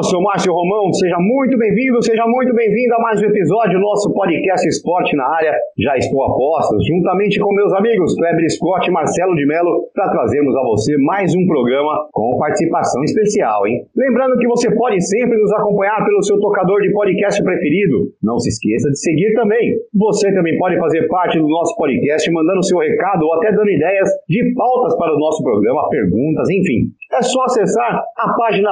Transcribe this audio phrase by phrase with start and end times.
[0.00, 3.84] Eu sou Márcio Romão, seja muito bem-vindo, seja muito bem-vindo a mais um episódio do
[3.84, 5.52] nosso podcast Esporte na Área.
[5.76, 10.08] Já estou a postos, juntamente com meus amigos Kleber Scott e Marcelo de Mello, para
[10.08, 13.84] trazermos a você mais um programa com participação especial, hein?
[13.94, 18.08] Lembrando que você pode sempre nos acompanhar pelo seu tocador de podcast preferido.
[18.22, 19.76] Não se esqueça de seguir também.
[19.92, 24.08] Você também pode fazer parte do nosso podcast mandando seu recado ou até dando ideias
[24.26, 26.88] de pautas para o nosso programa, perguntas, enfim.
[27.12, 28.70] É só acessar a página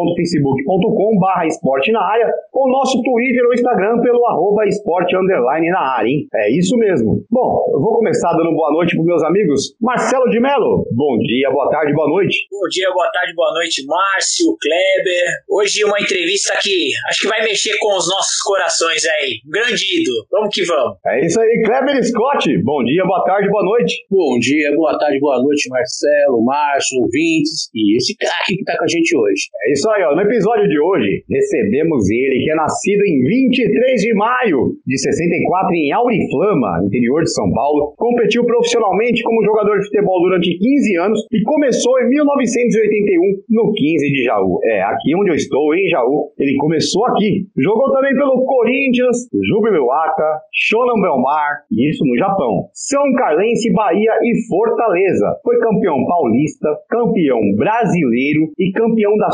[0.00, 6.08] www.facebook.com.br esporte na área ou nosso Twitter ou Instagram pelo arroba esporte underline na área,
[6.08, 6.26] hein?
[6.34, 7.24] É isso mesmo.
[7.30, 9.76] Bom, eu vou começar dando boa noite para meus amigos.
[9.80, 12.46] Marcelo de Mello, bom dia, boa tarde, boa noite.
[12.50, 15.26] Bom dia, boa tarde, boa noite, Márcio, Kleber.
[15.48, 19.40] Hoje uma entrevista que acho que vai mexer com os nossos corações aí.
[19.46, 20.26] Grande ídolo.
[20.30, 20.96] Vamos que vamos.
[21.06, 24.06] É isso aí, Kleber Scott, bom dia, boa tarde, boa noite.
[24.10, 28.84] Bom dia, boa tarde, boa noite, Marcelo, Márcio, ouvintes e esse craque que tá com
[28.84, 29.48] a gente hoje.
[29.66, 30.14] É isso aí, ó.
[30.14, 35.74] No episódio de hoje, recebemos ele, que é nascido em 23 de maio de 64
[35.74, 37.94] em Auriflama, interior de São Paulo.
[37.96, 44.10] Competiu profissionalmente como jogador de futebol durante 15 anos e começou em 1981 no 15
[44.10, 44.58] de Jaú.
[44.64, 47.46] É, aqui onde eu estou, em Jaú, ele começou aqui.
[47.58, 55.40] Jogou também pelo Corinthians, Jubiluaca, Shonan Belmar, isso no Japão, São Carlense, Bahia e Fortaleza.
[55.44, 59.30] Foi campeão paulista, campeão brasileiro e campeão da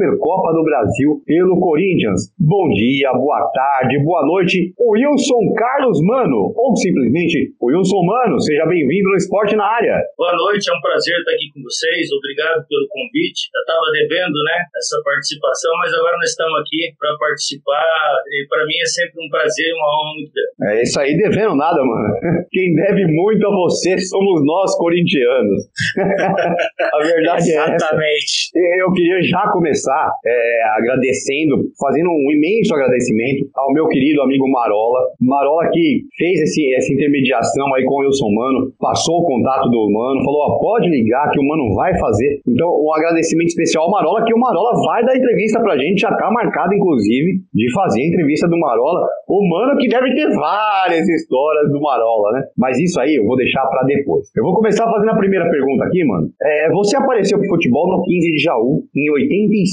[0.00, 2.32] Supercopa do Brasil pelo Corinthians.
[2.40, 9.10] Bom dia, boa tarde, boa noite, Wilson Carlos Mano, ou simplesmente Wilson Mano, seja bem-vindo
[9.10, 10.00] no Esporte na Área.
[10.16, 13.52] Boa noite, é um prazer estar aqui com vocês, obrigado pelo convite.
[13.52, 17.84] Eu estava devendo, né, essa participação, mas agora nós estamos aqui para participar
[18.24, 20.80] e para mim é sempre um prazer e uma honra muito grande.
[20.80, 22.08] É isso aí, devendo nada, mano.
[22.48, 25.60] Quem deve muito a você somos nós, corintianos.
[26.88, 27.76] a verdade é essa.
[27.76, 28.48] Exatamente.
[28.80, 35.00] Eu queria já começar é, agradecendo, fazendo um imenso agradecimento ao meu querido amigo Marola.
[35.20, 39.90] Marola que fez esse, essa intermediação aí com o Wilson Mano, passou o contato do
[39.90, 42.40] Mano, falou: ó, pode ligar que o Mano vai fazer.
[42.46, 46.14] Então, um agradecimento especial ao Marola, que o Marola vai dar entrevista pra gente, já
[46.14, 49.06] tá marcado, inclusive, de fazer a entrevista do Marola.
[49.28, 52.42] O Mano que deve ter várias histórias do Marola, né?
[52.56, 54.30] Mas isso aí eu vou deixar pra depois.
[54.36, 56.28] Eu vou começar fazendo a primeira pergunta aqui, mano.
[56.42, 59.69] É, você apareceu pro futebol no 15 de Jaú em 85.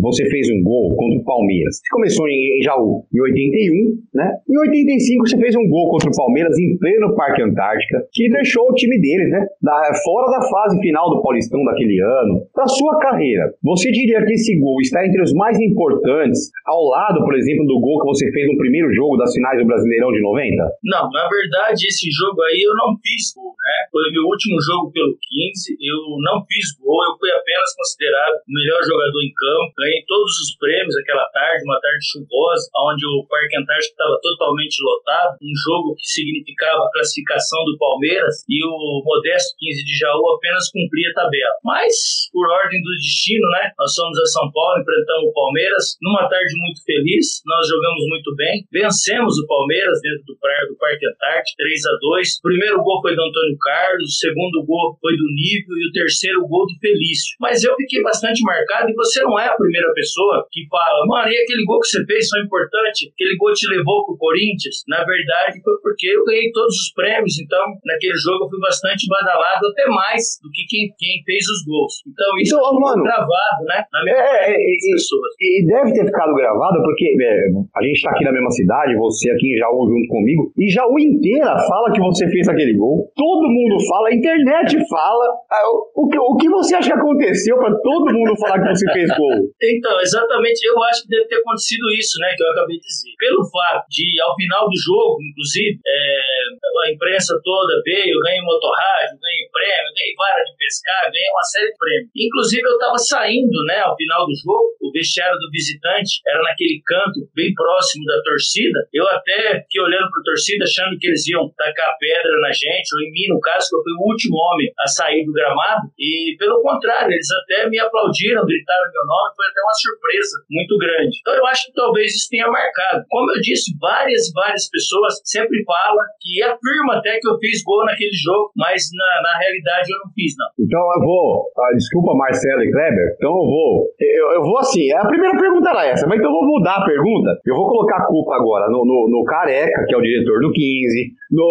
[0.00, 1.76] Você fez um gol contra o Palmeiras.
[1.76, 4.28] Você começou em Jaú em 81, né?
[4.48, 8.70] Em 85 você fez um gol contra o Palmeiras em pleno Parque Antártica, que deixou
[8.70, 9.46] o time deles, né?
[9.60, 12.46] Da, fora da fase final do Paulistão daquele ano.
[12.54, 17.24] Pra sua carreira, você diria que esse gol está entre os mais importantes, ao lado,
[17.24, 20.22] por exemplo, do gol que você fez no primeiro jogo das finais do Brasileirão de
[20.22, 20.62] 90?
[20.84, 23.76] Não, na verdade, esse jogo aí eu não fiz gol, né?
[23.90, 28.52] Foi meu último jogo pelo 15, eu não fiz gol, eu fui apenas considerado o
[28.52, 33.26] melhor jogador em campo, ganhei todos os prêmios aquela tarde, uma tarde chuvosa, onde o
[33.26, 39.02] Parque Antártico estava totalmente lotado, um jogo que significava a classificação do Palmeiras e o
[39.04, 41.56] modesto 15 de Jaú apenas cumpria a tabela.
[41.64, 46.28] Mas, por ordem do destino, né, nós fomos a São Paulo, enfrentamos o Palmeiras, numa
[46.28, 51.56] tarde muito feliz, nós jogamos muito bem, vencemos o Palmeiras dentro do, do Parque Antártico,
[51.56, 55.28] 3 a 2 O primeiro gol foi do Antônio Carlos, o segundo gol foi do
[55.34, 57.36] Nível e o terceiro gol do Felício.
[57.40, 61.28] Mas eu fiquei bastante marcado e você não é a primeira pessoa que fala, mano,
[61.30, 63.10] e aquele gol que você fez foi importante?
[63.12, 64.82] Aquele gol te levou pro Corinthians?
[64.88, 69.06] Na verdade, foi porque eu ganhei todos os prêmios, então naquele jogo eu fui bastante
[69.08, 71.94] badalado, até mais do que quem, quem fez os gols.
[72.06, 73.78] Então isso Então, mano, gravado, né?
[73.92, 75.30] Na minha É, é, e- pessoas.
[75.40, 77.34] E deve ter ficado gravado porque é,
[77.76, 80.98] a gente tá aqui na mesma cidade, você aqui em Jaú junto comigo, e Jaú
[80.98, 83.08] inteira fala que você fez aquele gol.
[83.16, 85.26] Todo mundo fala, a internet fala.
[85.50, 85.62] Ah,
[85.96, 89.10] O que, o que você acha que aconteceu pra todo mundo falar que você fez
[89.16, 89.48] gol.
[89.62, 93.12] Então, exatamente, eu acho que deve ter acontecido isso, né, que eu acabei de dizer.
[93.18, 99.18] Pelo fato de, ao final do jogo, inclusive, é, a imprensa toda veio, ganhei motorrádio,
[99.20, 102.10] ganhei prêmio, ganhei vara de pescar, ganhei uma série de prêmios.
[102.16, 106.82] Inclusive, eu estava saindo, né, ao final do jogo, o vestiário do visitante era naquele
[106.84, 108.78] canto bem próximo da torcida.
[108.92, 112.88] Eu até fiquei olhando para a torcida, achando que eles iam tacar pedra na gente,
[112.94, 115.86] ou em mim, no caso, que eu fui o último homem a sair do gramado.
[115.98, 119.01] E, pelo contrário, eles até me aplaudiram, gritaram meu
[119.36, 121.14] foi até uma surpresa muito grande.
[121.20, 123.04] Então, eu acho que talvez isso tenha marcado.
[123.08, 127.84] Como eu disse, várias várias pessoas sempre falam que afirma até que eu fiz gol
[127.84, 130.48] naquele jogo, mas na, na realidade eu não fiz, não.
[130.58, 131.50] Então eu vou.
[131.58, 133.08] Ah, desculpa, Marcelo e Kleber.
[133.16, 133.70] Então eu vou.
[133.98, 134.92] Eu, eu vou assim.
[134.92, 137.30] A primeira pergunta era essa, mas então eu vou mudar a pergunta.
[137.46, 140.52] Eu vou colocar a culpa agora no, no, no Careca, que é o diretor do
[140.52, 141.48] 15, no,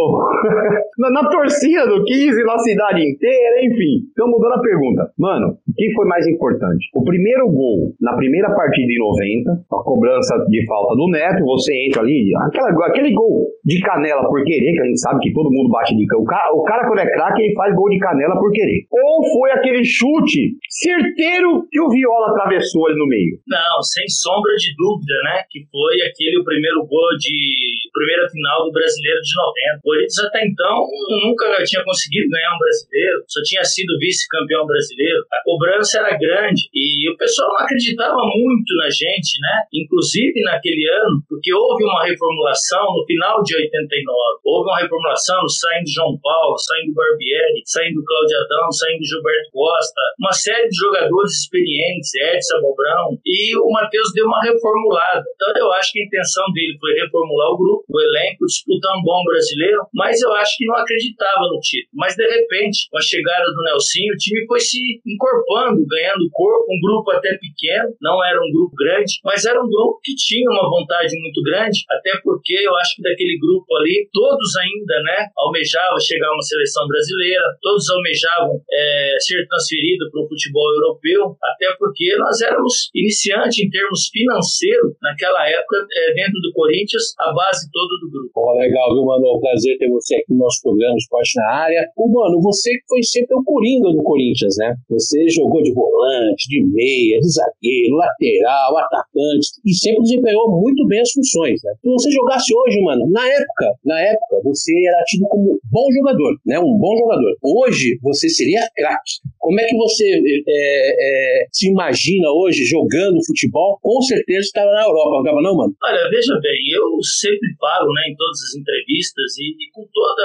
[1.00, 4.08] na, na, torcida do 15, na cidade inteira, enfim.
[4.12, 5.12] Então mudando a pergunta.
[5.18, 6.90] Mano, o que foi mais importante?
[6.94, 11.74] O primeiro gol na primeira partida em 90, a cobrança de falta do Neto, você
[11.88, 15.52] entra ali, aquela, aquele gol de canela por querer, que a gente sabe que todo
[15.52, 16.24] mundo bate de canela.
[16.24, 18.86] O cara, o cara quando é craque, ele faz gol de canela por querer.
[18.92, 23.38] Ou foi aquele chute certeiro que o Viola atravessou ali no meio?
[23.48, 25.44] Não, sem sombra de dúvida, né?
[25.50, 29.80] Que foi aquele o primeiro gol de primeira final do Brasileiro de 90.
[29.80, 30.78] O Corinthians até então
[31.24, 35.22] nunca tinha conseguido ganhar um brasileiro, só tinha sido vice-campeão brasileiro.
[35.32, 39.56] A cobrança era grande e o pessoal não acreditava muito na gente, né?
[39.74, 44.42] Inclusive naquele ano, porque houve uma reformulação no final de 89.
[44.44, 50.34] Houve uma reformulação saindo João Paulo, saindo Barbieri, saindo Cláudio Adão, saindo Gilberto Costa, uma
[50.34, 55.24] série de jogadores experientes, Edson Bobrão, e o Matheus deu uma reformulada.
[55.36, 59.04] Então eu acho que a intenção dele foi reformular o grupo, o elenco, disputar um
[59.04, 61.94] bom brasileiro, mas eu acho que não acreditava no título.
[61.96, 66.66] Mas de repente, com a chegada do Nelsinho, o time foi se encorpando, ganhando corpo,
[66.70, 70.50] um grupo até pequeno, não era um grupo grande, mas era um grupo que tinha
[70.50, 75.28] uma vontade muito grande, até porque eu acho que daquele grupo ali, todos ainda, né,
[75.38, 81.36] almejavam chegar a uma seleção brasileira, todos almejavam é, ser transferidos para o futebol europeu,
[81.44, 87.34] até porque nós éramos iniciantes em termos financeiros naquela época é, dentro do Corinthians, a
[87.34, 88.32] base toda do grupo.
[88.36, 89.26] Oh, legal, viu, mano?
[89.26, 91.82] É um prazer ter você aqui no nosso programa Esporte na Área.
[91.98, 94.76] O mano, você foi sempre o coringa do Corinthians, né?
[94.90, 96.64] Você jogou de volante, de
[97.02, 101.74] meia, de zagueiro, lateral, atacante e sempre desempenhou muito bem as funções, né?
[101.82, 106.38] Se você jogasse hoje, mano, na época, na época, você era tido como bom jogador,
[106.46, 106.60] né?
[106.60, 107.36] Um bom jogador.
[107.44, 109.22] Hoje, você seria craque.
[109.40, 113.80] Como é que você é, é, se imagina hoje jogando futebol?
[113.82, 115.74] Com certeza estava na Europa, não estava não, mano?
[115.84, 120.24] Olha, veja bem, eu sempre falo, né, em todas as entrevistas e, e com toda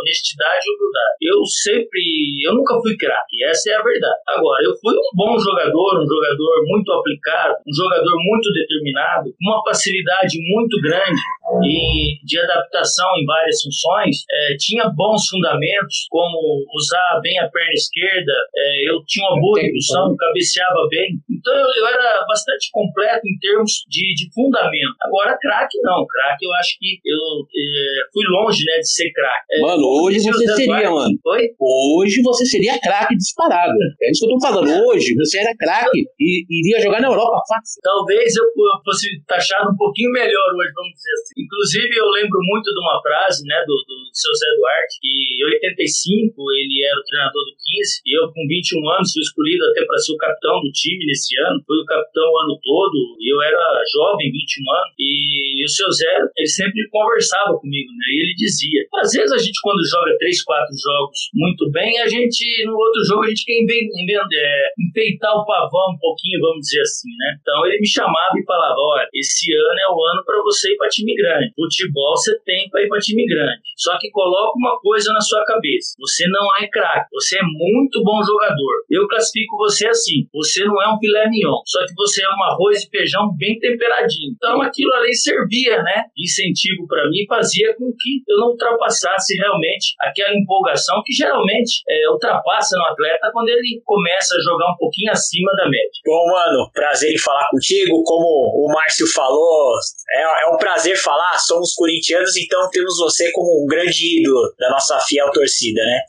[0.00, 2.02] honestidade e humildade, eu sempre,
[2.46, 4.20] eu nunca fui craque, essa é a verdade.
[4.28, 9.62] Agora, eu fui um bom jogador, um jogador muito aplicado, um jogador muito determinado, uma
[9.64, 11.20] facilidade muito grande
[11.64, 17.72] e de adaptação em várias funções, é, tinha bons fundamentos, como usar bem a perna
[17.72, 21.18] esquerda, é, eu tinha uma boa indução, cabeceava bem.
[21.30, 24.96] Então eu, eu era bastante completo em termos de, de fundamento.
[25.02, 29.46] Agora, craque não, craque eu acho que eu é, fui longe né, de ser craque.
[29.50, 31.18] É, mano, hoje você seria, mano.
[31.60, 33.72] Hoje você seria craque disparado.
[34.00, 34.86] É isso que eu tô falando.
[34.86, 37.80] Hoje você era craque e iria jogar na Europa fácil.
[37.82, 38.46] Talvez eu
[38.84, 41.34] fosse taxado um pouquinho melhor hoje, vamos dizer assim.
[41.42, 45.44] Inclusive, eu lembro muito de uma frase né, do, do seu Zé Duarte, que em
[45.58, 49.84] 85 ele era o treinador do 15, e eu com 21 anos fui escolhido até
[49.84, 51.62] para ser o capitão do time nesse ano.
[51.66, 53.60] Fui o capitão o ano todo, e eu era
[53.92, 58.06] jovem, 21 anos, e o seu Zé, ele sempre conversava comigo, né?
[58.12, 62.08] E ele dizia: às vezes a gente, quando joga 3, 4 jogos muito bem, a
[62.08, 66.82] gente, no outro jogo, a gente quer é, enfeitar o pavão um pouquinho, vamos dizer
[66.82, 67.38] assim, né?
[67.40, 70.76] Então ele me chamava e falava: olha, esse ano é o ano para você ir
[70.76, 71.52] para time grande.
[71.54, 73.60] Futebol você tem para ir para time grande.
[73.76, 78.02] Só que coloca uma coisa na sua cabeça: você não é craque, você é muito
[78.02, 78.74] bom jogador.
[78.90, 82.42] Eu classifico você assim: você não é um filé mignon, só que você é um
[82.50, 84.34] arroz e feijão bem temperadinho.
[84.36, 89.36] Então aquilo ali servia, né, de incentivo para mim, fazia com que eu não ultrapassasse
[89.36, 94.76] realmente aquela empolgação que geralmente é, ultrapassa no atleta quando ele começa a jogar um
[94.78, 95.81] pouquinho acima da média.
[96.04, 98.02] Bom, mano, prazer em falar contigo.
[98.04, 99.74] Como o Márcio falou,
[100.10, 104.54] é, é um prazer falar falar, somos corintianos, então temos você como um grande ídolo
[104.58, 106.00] da nossa fiel torcida, né?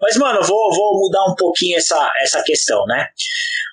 [0.00, 3.08] Mas, mano, vou, vou mudar um pouquinho essa, essa questão, né?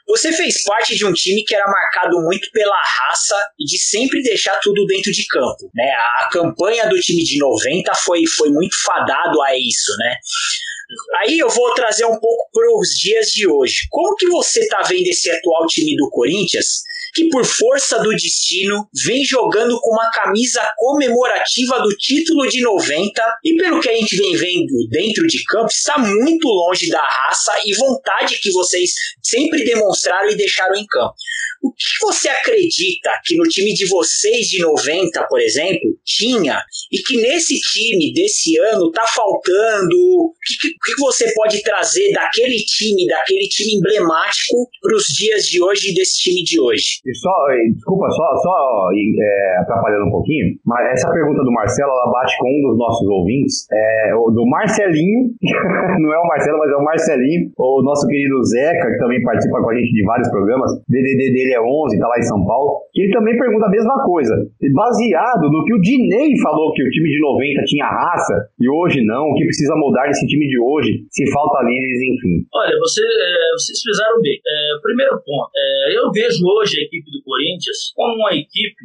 [0.07, 4.21] Você fez parte de um time que era marcado muito pela raça e de sempre
[4.21, 5.91] deixar tudo dentro de campo, né?
[6.19, 10.17] A campanha do time de 90 foi, foi muito fadado a isso, né?
[11.21, 13.87] Aí eu vou trazer um pouco para os dias de hoje.
[13.89, 16.83] Como que você está vendo esse atual time do Corinthians?
[17.17, 23.37] que por força do destino vem jogando com uma camisa comemorativa do título de 90
[23.43, 27.53] e pelo que a gente vem vendo dentro de campo está muito longe da raça
[27.65, 28.91] e vontade que vocês
[29.23, 31.15] sempre demonstraram e deixaram em campo.
[31.63, 36.61] O que você acredita que no time de vocês de 90, por exemplo, tinha
[36.91, 39.95] e que nesse time desse ano tá faltando?
[39.97, 45.61] O que, que, você pode trazer daquele time, daquele time emblemático para os dias de
[45.61, 47.01] hoje e desse time de hoje?
[47.21, 47.33] Só,
[47.73, 52.47] desculpa, só, só é, atrapalhando um pouquinho, mas essa pergunta do Marcelo, ela bate com
[52.47, 55.33] um dos nossos ouvintes, é, do Marcelinho,
[55.99, 59.61] não é o Marcelo, mas é o Marcelinho, o nosso querido Zeca, que também participa
[59.61, 63.11] com a gente de vários programas, DDD é 11, tá lá em São Paulo, ele
[63.13, 64.33] também pergunta a mesma coisa.
[64.73, 69.03] Baseado no que o Dinei falou, que o time de 90 tinha raça e hoje
[69.03, 72.45] não, o que precisa mudar nesse time de hoje, se falta líderes, enfim.
[72.53, 74.37] Olha, você, é, vocês fizeram bem.
[74.37, 78.81] É, primeiro ponto, é, eu vejo hoje a equipe do Corinthians como uma equipe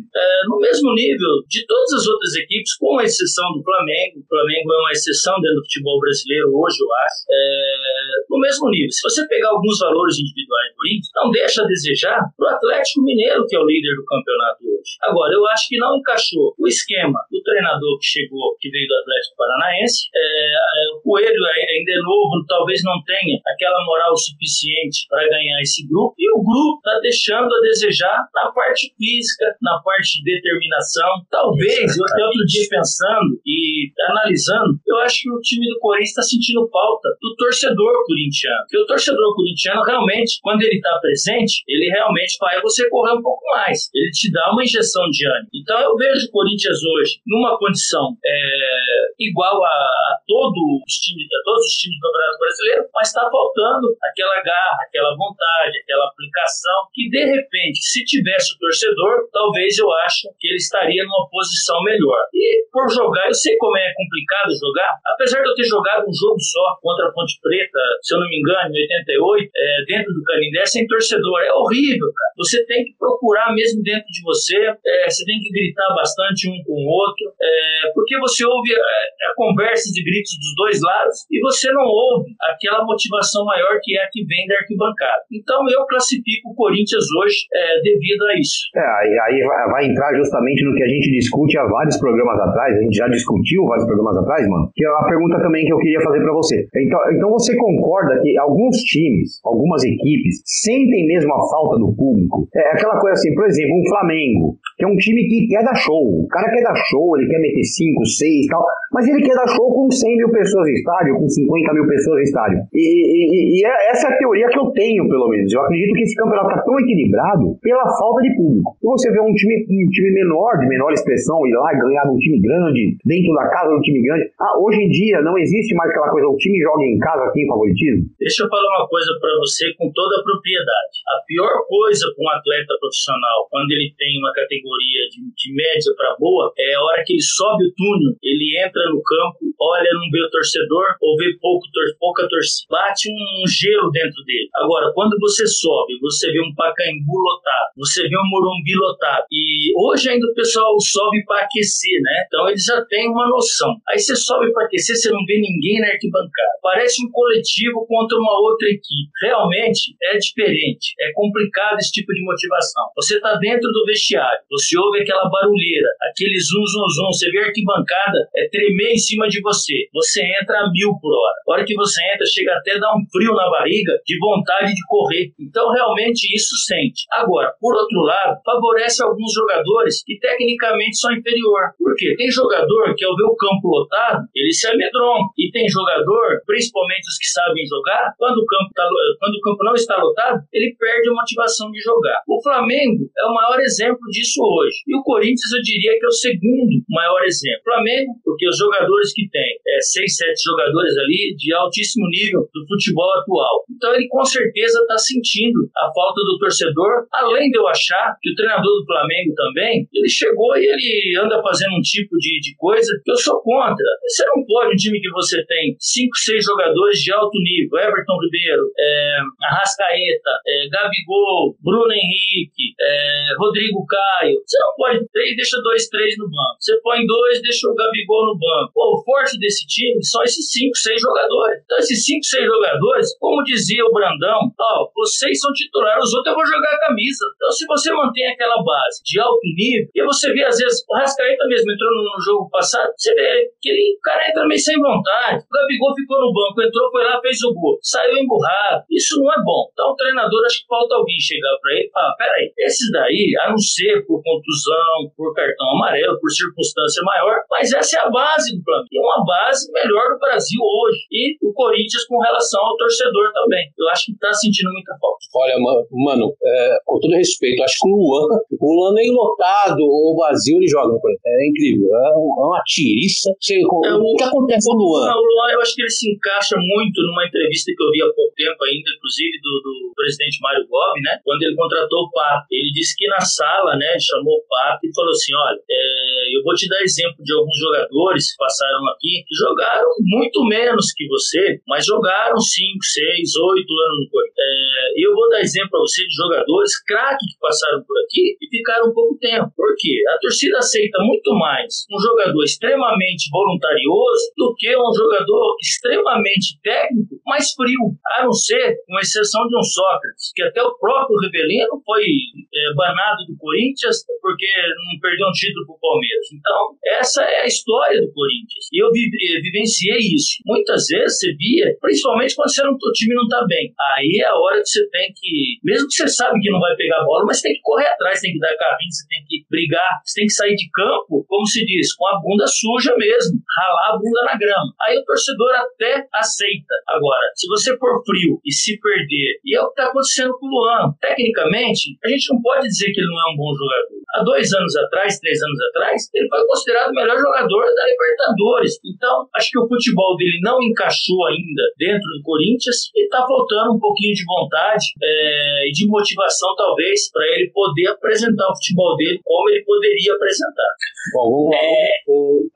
[0.49, 4.21] no mesmo nível de todas as outras equipes, com exceção do Flamengo.
[4.21, 7.19] O Flamengo é uma exceção dentro do futebol brasileiro hoje, eu acho.
[7.31, 7.82] É,
[8.29, 8.91] no mesmo nível.
[8.91, 13.03] Se você pegar alguns valores individuais do Corinthians, não deixa a desejar para o Atlético
[13.03, 14.99] Mineiro, que é o líder do campeonato hoje.
[15.03, 18.99] Agora, eu acho que não encaixou o esquema do treinador que chegou, que veio do
[18.99, 20.11] Atlético Paranaense.
[20.15, 25.61] É, é o Coelho ainda é novo, talvez não tenha aquela moral suficiente para ganhar
[25.61, 26.15] esse grupo.
[26.19, 31.09] E o grupo está deixando a desejar na parte física, na parte de determinação.
[31.31, 36.11] Talvez, eu até outro dia pensando e analisando, eu acho que o time do Corinthians
[36.11, 38.63] está sentindo falta do torcedor corintiano.
[38.67, 43.23] Porque o torcedor corintiano realmente, quando ele está presente, ele realmente faz você correr um
[43.23, 43.91] pouco mais.
[43.95, 45.53] Ele te dá uma injeção de ânimo.
[45.53, 51.29] Então eu vejo o Corinthians hoje numa condição é, igual a, a, todo os times,
[51.29, 56.09] a todos os times do Campeonato Brasileiro, mas está faltando aquela garra, aquela vontade, aquela
[56.09, 61.29] aplicação que de repente, se tivesse o torcedor, talvez eu acho que ele estaria numa
[61.29, 62.23] posição melhor.
[62.33, 66.15] E por jogar, eu sei como é complicado jogar, apesar de eu ter jogado um
[66.15, 68.87] jogo só contra a Ponte Preta, se eu não me engano, em
[69.29, 71.41] 88, é, dentro do Canindé, sem torcedor.
[71.43, 72.33] É horrível, cara.
[72.39, 76.57] Você tem que procurar mesmo dentro de você, é, você tem que gritar bastante um
[76.65, 81.17] com o outro, é, porque você ouve é, a conversas e gritos dos dois lados
[81.31, 85.23] e você não ouve aquela motivação maior que é a que vem da arquibancada.
[85.33, 88.61] Então eu classifico o Corinthians hoje é, devido a isso.
[88.77, 89.37] É, aí, aí
[89.71, 93.09] vai entrar justamente no que a gente discute há vários programas atrás, a gente já
[93.09, 96.33] discutiu vários programas atrás, mano, que é a pergunta também que eu queria fazer para
[96.33, 96.67] você.
[96.77, 102.49] Então, então você concorda que alguns times, algumas equipes, sentem mesmo a falta do público?
[102.55, 105.75] É aquela coisa assim, por exemplo, um Flamengo, que é um time que quer dar
[105.75, 106.03] show.
[106.03, 109.35] O cara quer dar show, ele quer meter 5, 6 e tal, mas ele quer
[109.35, 112.59] dar show com 100 mil pessoas em estádio, com 50 mil pessoas em estádio.
[112.73, 115.53] E, e, e, é, essa é a teoria que eu tenho, pelo menos.
[115.53, 118.77] Eu acredito que esse campeonato está tão equilibrado pela falta de público.
[118.83, 122.05] E você vê um time, um time menor, de menor expressão, ir lá e ganhar
[122.11, 124.31] um time grande, dentro da casa do time grande.
[124.41, 127.43] Ah, hoje em dia não existe mais aquela coisa, o time joga em casa aqui
[127.43, 128.03] em favoritismo?
[128.19, 130.95] Deixa eu falar uma coisa para você com toda a propriedade.
[131.09, 135.93] A pior coisa para um atleta profissional, quando ele tem uma categoria de, de média
[135.97, 139.91] para boa, é a hora que ele sobe o túnel, ele entra no campo, olha,
[139.95, 142.67] não vê o torcedor, ou vê pouco, tor pouca torcida.
[142.71, 144.49] Bate um gelo dentro dele.
[144.55, 149.73] Agora, quando você sobe, você vê um Pacaembu lotado, você vê um Morumbi lotado, e
[149.77, 152.25] hoje ainda o pessoal sobe para aquecer, né?
[152.27, 153.77] Então eles já têm uma noção.
[153.89, 156.59] Aí você sobe para aquecer, você não vê ninguém na arquibancada.
[156.63, 159.11] Parece um coletivo contra uma outra equipe.
[159.23, 162.85] Realmente é diferente, é complicado esse tipo de motivação.
[162.97, 167.39] Você está dentro do vestiário, você ouve aquela barulheira, aquele zum, zum, zum, você vê
[167.41, 169.89] a arquibancada é tremer em cima de você.
[169.93, 171.39] Você entra a mil por hora.
[171.49, 174.75] A hora que você entra, chega até a dar um frio na barriga de vontade
[174.75, 175.33] de correr.
[175.39, 177.05] Então, realmente, isso sente.
[177.11, 181.73] Agora, por outro lado, favorece alguns jogadores que tecnicamente são inferior.
[181.79, 182.15] Por quê?
[182.17, 185.33] Tem jogador que ao ver o campo lotado, ele se amedronta.
[185.39, 188.89] E tem jogador, principalmente os que sabem jogar, quando o campo, tá,
[189.19, 192.21] quando o campo não está lotado, ele perde a motivação de jogar.
[192.29, 194.77] O Flamengo é o maior exemplo disso hoje.
[194.87, 197.65] E o Corinthians, eu diria que é o segundo maior exemplo.
[197.65, 202.63] Flamengo, porque os jogadores que tem, é, seis, sete jogadores ali de altíssimo nível do
[202.69, 203.65] futebol atual.
[203.73, 208.31] Então ele com certeza está sentindo a falta do torcedor, além de eu achar que
[208.31, 212.55] o treinador do Flamengo também, ele chegou e ele anda fazendo um tipo de, de
[212.57, 213.87] coisa que eu sou contra.
[214.07, 218.19] Você não pode, um time que você tem cinco, seis jogadores de alto nível, Everton
[218.21, 219.17] Ribeiro, é,
[219.49, 224.39] Arrascaeta, é, Gabigol, Bruno Henrique, é, Rodrigo Caio.
[224.45, 226.57] Você não pode três, deixa dois, três no banco.
[226.59, 228.73] Você põe dois, deixa o Gabigol no banco.
[228.75, 231.63] Pô, o forte desse time são esses cinco, seis jogadores.
[231.65, 236.33] Então, esses cinco, seis jogadores, como dizia o Brandão, ó, vocês são titulares, os outros
[236.33, 237.25] eu vou jogar a camisa.
[237.37, 240.97] Então, se você mantém aquela base de alto nível, e você vê, às vezes, o
[240.97, 244.79] Rascaeta mesmo entrou no jogo passado, você vê que ele, o cara entra meio sem
[244.79, 245.45] vontade.
[245.45, 248.85] O Gabigol ficou no banco, entrou, foi lá, fez o gol, saiu emburrado.
[248.91, 249.69] Isso não é bom.
[249.73, 253.35] Então, o treinador, acho que falta alguém chegar para ele e falar: peraí, esses daí,
[253.45, 258.11] a não ser por contusão, por cartão amarelo, por circunstância maior, mas essa é a
[258.11, 258.89] base do Flamengo.
[258.91, 261.01] E é uma base melhor do Brasil hoje.
[261.11, 263.69] E o Corinthians com relação ao torcedor também.
[263.79, 265.21] Eu acho que tá sentindo muita falta.
[265.35, 265.57] Olha,
[265.91, 268.29] mano, é, com todo respeito, acho que o Luan,
[268.61, 271.27] o Luan nem lotado ou vazio ele joga no Corinthians.
[271.27, 271.89] É incrível.
[271.93, 273.31] É, é uma tiriça.
[273.31, 275.11] É, o, o, que acontece com o Luan?
[275.11, 278.11] O Luan, eu acho que ele se encaixa muito numa entrevista que eu vi há
[278.15, 281.19] pouco tempo ainda, inclusive do, do presidente Mário Gobi, né?
[281.25, 282.47] Quando ele contratou o Pato.
[282.51, 286.02] Ele disse que na sala, né, chamou o Pato e falou assim: olha, é,
[286.37, 290.93] eu vou te dar exemplo de alguns jogadores que passaram aqui que jogaram muito menos
[290.97, 294.39] que você, mas jogaram 5, 6, 8 anos no Corinthians.
[294.39, 298.47] É, eu vou dar exemplo para você de jogadores craques que passaram por aqui e
[298.49, 299.53] ficaram pouco tempo.
[299.57, 300.03] Por quê?
[300.15, 307.21] A torcida aceita muito mais um jogador extremamente voluntarioso do que um jogador extremamente técnico,
[307.27, 311.81] mais frio, a não ser com exceção de um Sócrates, que até o próprio Rebelino
[311.85, 316.22] foi é, banado do Corinthians porque não perdeu um título para o Palmeiras.
[316.33, 318.69] Então, essa é a história do Corinthians.
[318.73, 320.43] E eu vivenciei isso.
[320.47, 323.73] Muitas vezes você via, principalmente quando você não, o time não está bem.
[323.97, 326.75] Aí é a hora que você tem que, mesmo que você sabe que não vai
[326.77, 329.45] pegar a bola, mas tem que correr atrás, tem que dar carrinho, você tem que
[329.51, 333.41] brigar, você tem que sair de campo, como se diz, com a bunda suja mesmo,
[333.59, 334.73] ralar a bunda na grama.
[334.81, 336.75] Aí o torcedor até aceita.
[336.89, 340.47] Agora, se você for frio e se perder, e é o que está acontecendo com
[340.47, 344.03] o Luan, tecnicamente, a gente não pode dizer que ele não é um bom jogador.
[344.15, 348.79] Há dois anos atrás, três anos atrás, ele foi considerado o melhor jogador da Libertadores.
[348.85, 353.75] Então, acho que o futebol dele não encaixou ainda dentro do Corinthians e está faltando
[353.75, 358.57] um pouquinho de vontade é, e é, de motivação, talvez, para ele poder apresentar o
[358.57, 360.71] futebol dele como ele poderia apresentar.
[361.15, 361.59] Bom, vamos lá.
[361.59, 362.03] É...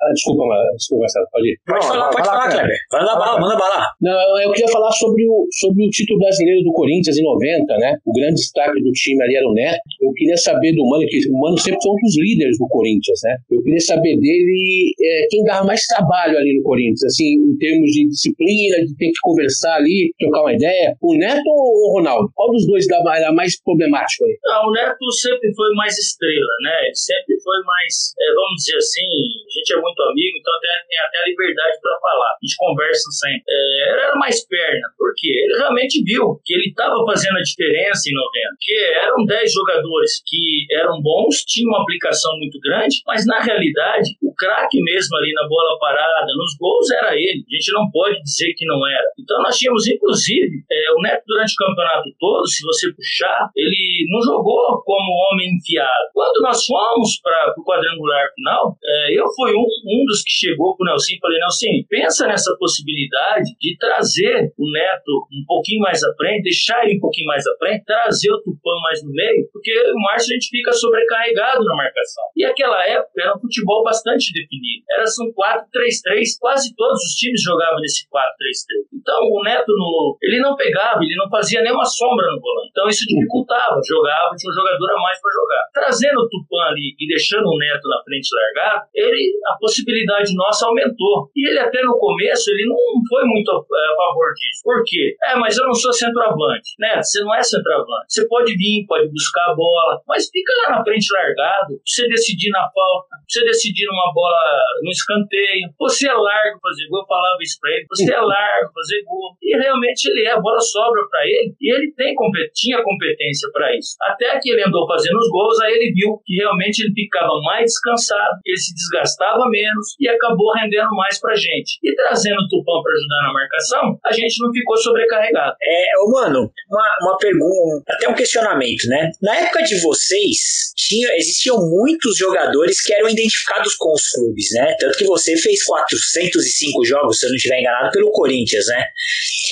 [0.02, 0.44] Ah, desculpa,
[0.76, 1.56] desculpa, Marcelo, pode ir.
[1.66, 2.78] Pode não, falar, pode falar, Kleber.
[2.92, 3.90] Vai lá, bala, manda bala.
[4.00, 7.96] Não, eu queria falar sobre o, sobre o título brasileiro do Corinthians em 90, né?
[8.06, 9.80] O grande destaque do time ali era o Neto.
[10.00, 13.18] Eu queria saber do Mano, que o Mano sempre foi um dos líderes do Corinthians,
[13.24, 13.36] né?
[13.50, 17.90] Eu queria saber dele é, quem dava mais trabalho ali no Corinthians, assim, em termos
[17.92, 20.96] de disciplina, de ter que conversar ali, trocar uma ideia.
[21.00, 22.28] O Neto ou o Ronaldo?
[22.34, 24.34] Qual dos dois dava, era mais problemático aí?
[24.42, 26.90] Não, o Neto sempre foi mais estrela, né?
[26.90, 30.72] Ele sempre foi mais, é, vamos dizer assim, a gente é muito amigo, então até,
[30.90, 32.32] tem até liberdade para falar.
[32.34, 33.46] A gente conversa sempre.
[33.46, 38.10] É, ele era mais perna, porque ele realmente viu que ele estava fazendo a diferença
[38.10, 38.74] em 90, que
[39.06, 44.34] eram 10 jogadores que eram bons, tinham uma aplicação muito grande, mas na realidade, o
[44.34, 47.44] craque mesmo ali na bola parada, nos gols, era ele.
[47.46, 49.08] A gente não pode dizer que não era.
[49.18, 54.06] Então nós tínhamos, inclusive, é, o Neto durante o campeonato todo, se você puxar, ele
[54.10, 56.10] não jogou como homem enfiado.
[56.12, 60.76] Quando nós fomos para o quadrangular final, é, eu fui um, um dos que chegou
[60.76, 65.80] para o Nelson e falei, Nelson, pensa nessa possibilidade de trazer o Neto um pouquinho
[65.80, 69.10] mais à frente, deixar ele um pouquinho mais à frente, trazer o Tupã mais no
[69.12, 72.24] meio, porque o Márcio a gente fica sobrecarregado na marcação.
[72.36, 74.86] E aquela época era um futebol bastante definido.
[74.90, 79.02] Era um 4-3-3, quase todos os times jogavam nesse 4-3-3.
[79.02, 82.70] Então o Neto, no, ele não pegava, ele não fazia nenhuma sombra no volante.
[82.70, 85.62] Então isso dificultava, jogava, tinha um jogador a mais para jogar.
[85.74, 90.66] Trazendo o Tupã ali e deixando o Neto na frente largado, ele, a possibilidade nossa
[90.66, 91.30] aumentou.
[91.34, 94.62] E ele até no começo, ele não foi muito a, a favor disso.
[94.62, 95.16] Por quê?
[95.24, 96.76] É, mas eu não sou centroavante.
[96.78, 98.06] Neto, você não é centroavante.
[98.08, 102.50] Você pode vir, pode buscar a bola, mas fica lá na frente largado, você decidir
[102.50, 104.36] na falta, você decidir numa bola
[104.82, 108.72] no escanteio, você é largo fazer gol, eu falava isso pra ele, você é largo
[108.72, 109.36] fazer gol.
[109.42, 112.14] E realmente ele é, a bola sobra para ele, e ele tem,
[112.54, 113.96] tinha competência para isso.
[114.02, 117.64] Até que ele andou fazendo os gols, aí ele viu que realmente ele ficava mais
[117.64, 121.78] descansado, ele se desgastava menos e acabou rendendo mais pra gente.
[121.82, 125.56] E trazendo o Tupão para ajudar na marcação, a gente não ficou sobrecarregado.
[125.62, 129.10] É, mano, uma, uma pergunta, até um questionamento, né?
[129.22, 134.74] Na época de vocês, tinha, existiam muitos jogadores que eram identificados com os clubes, né?
[134.78, 138.84] Tanto que você fez 405 jogos, se eu não estiver enganado, pelo Corinthians, né?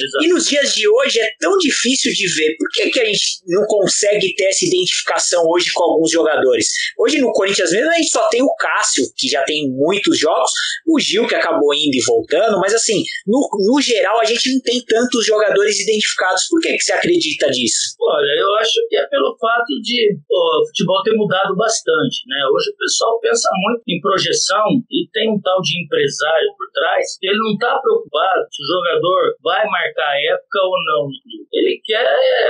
[0.00, 0.24] Exato.
[0.24, 2.56] E nos dias de hoje é tão difícil de ver.
[2.56, 6.68] Por que, que a gente não consegue ter essa identificação hoje com alguns jogadores.
[6.98, 10.50] Hoje no Corinthians mesmo a gente só tem o Cássio, que já tem muitos jogos,
[10.86, 14.60] o Gil, que acabou indo e voltando, mas assim, no, no geral a gente não
[14.60, 16.46] tem tantos jogadores identificados.
[16.48, 17.94] Por que, que você acredita disso?
[18.00, 22.36] Olha, eu acho que é pelo fato de o futebol ter mudado bastante, né?
[22.52, 27.18] Hoje o pessoal pensa muito em projeção e tem um tal de empresário por trás,
[27.22, 31.08] ele não está preocupado se o jogador vai marcar a época ou não.
[31.52, 32.06] Ele quer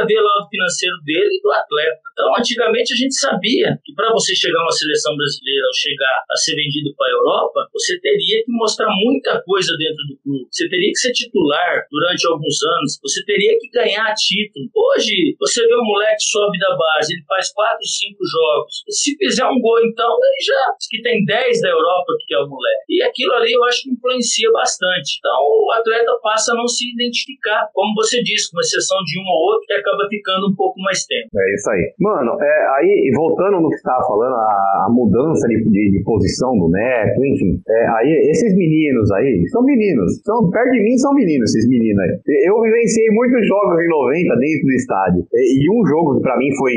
[0.06, 2.04] ver lá o financeiro dele e do atleta.
[2.14, 6.22] Então, antigamente a gente sabia que para você chegar a uma seleção brasileira ou chegar
[6.30, 10.46] a ser vendido para a Europa, você teria que mostrar muita coisa dentro do clube.
[10.50, 14.70] Você teria que ser titular durante alguns anos, você teria que ganhar título.
[14.74, 18.72] Hoje, você vê um moleque sobe da base, ele faz 4, 5 jogos.
[18.88, 22.48] Se fizer um gol, então, ele já que tem 10 da Europa que é o
[22.48, 22.84] moleque.
[22.88, 25.18] E aquilo ali eu acho que influencia bastante.
[25.18, 29.26] Então, o atleta passa a não se identificar, como você disse, com exceção de um
[29.26, 31.28] ou outro, que acaba ficando um pouco mais tempo.
[31.32, 31.84] É isso aí.
[31.98, 36.00] Mano, é, aí, voltando no que você estava falando, a, a mudança de, de, de,
[36.04, 40.96] posição do Neto, enfim, é, aí, esses meninos aí, são meninos, são, perto de mim
[40.98, 42.12] são meninos, esses meninos aí.
[42.44, 46.36] Eu vivenciei muitos jogos em 90 dentro do estádio, e, e um jogo que pra
[46.36, 46.74] mim foi,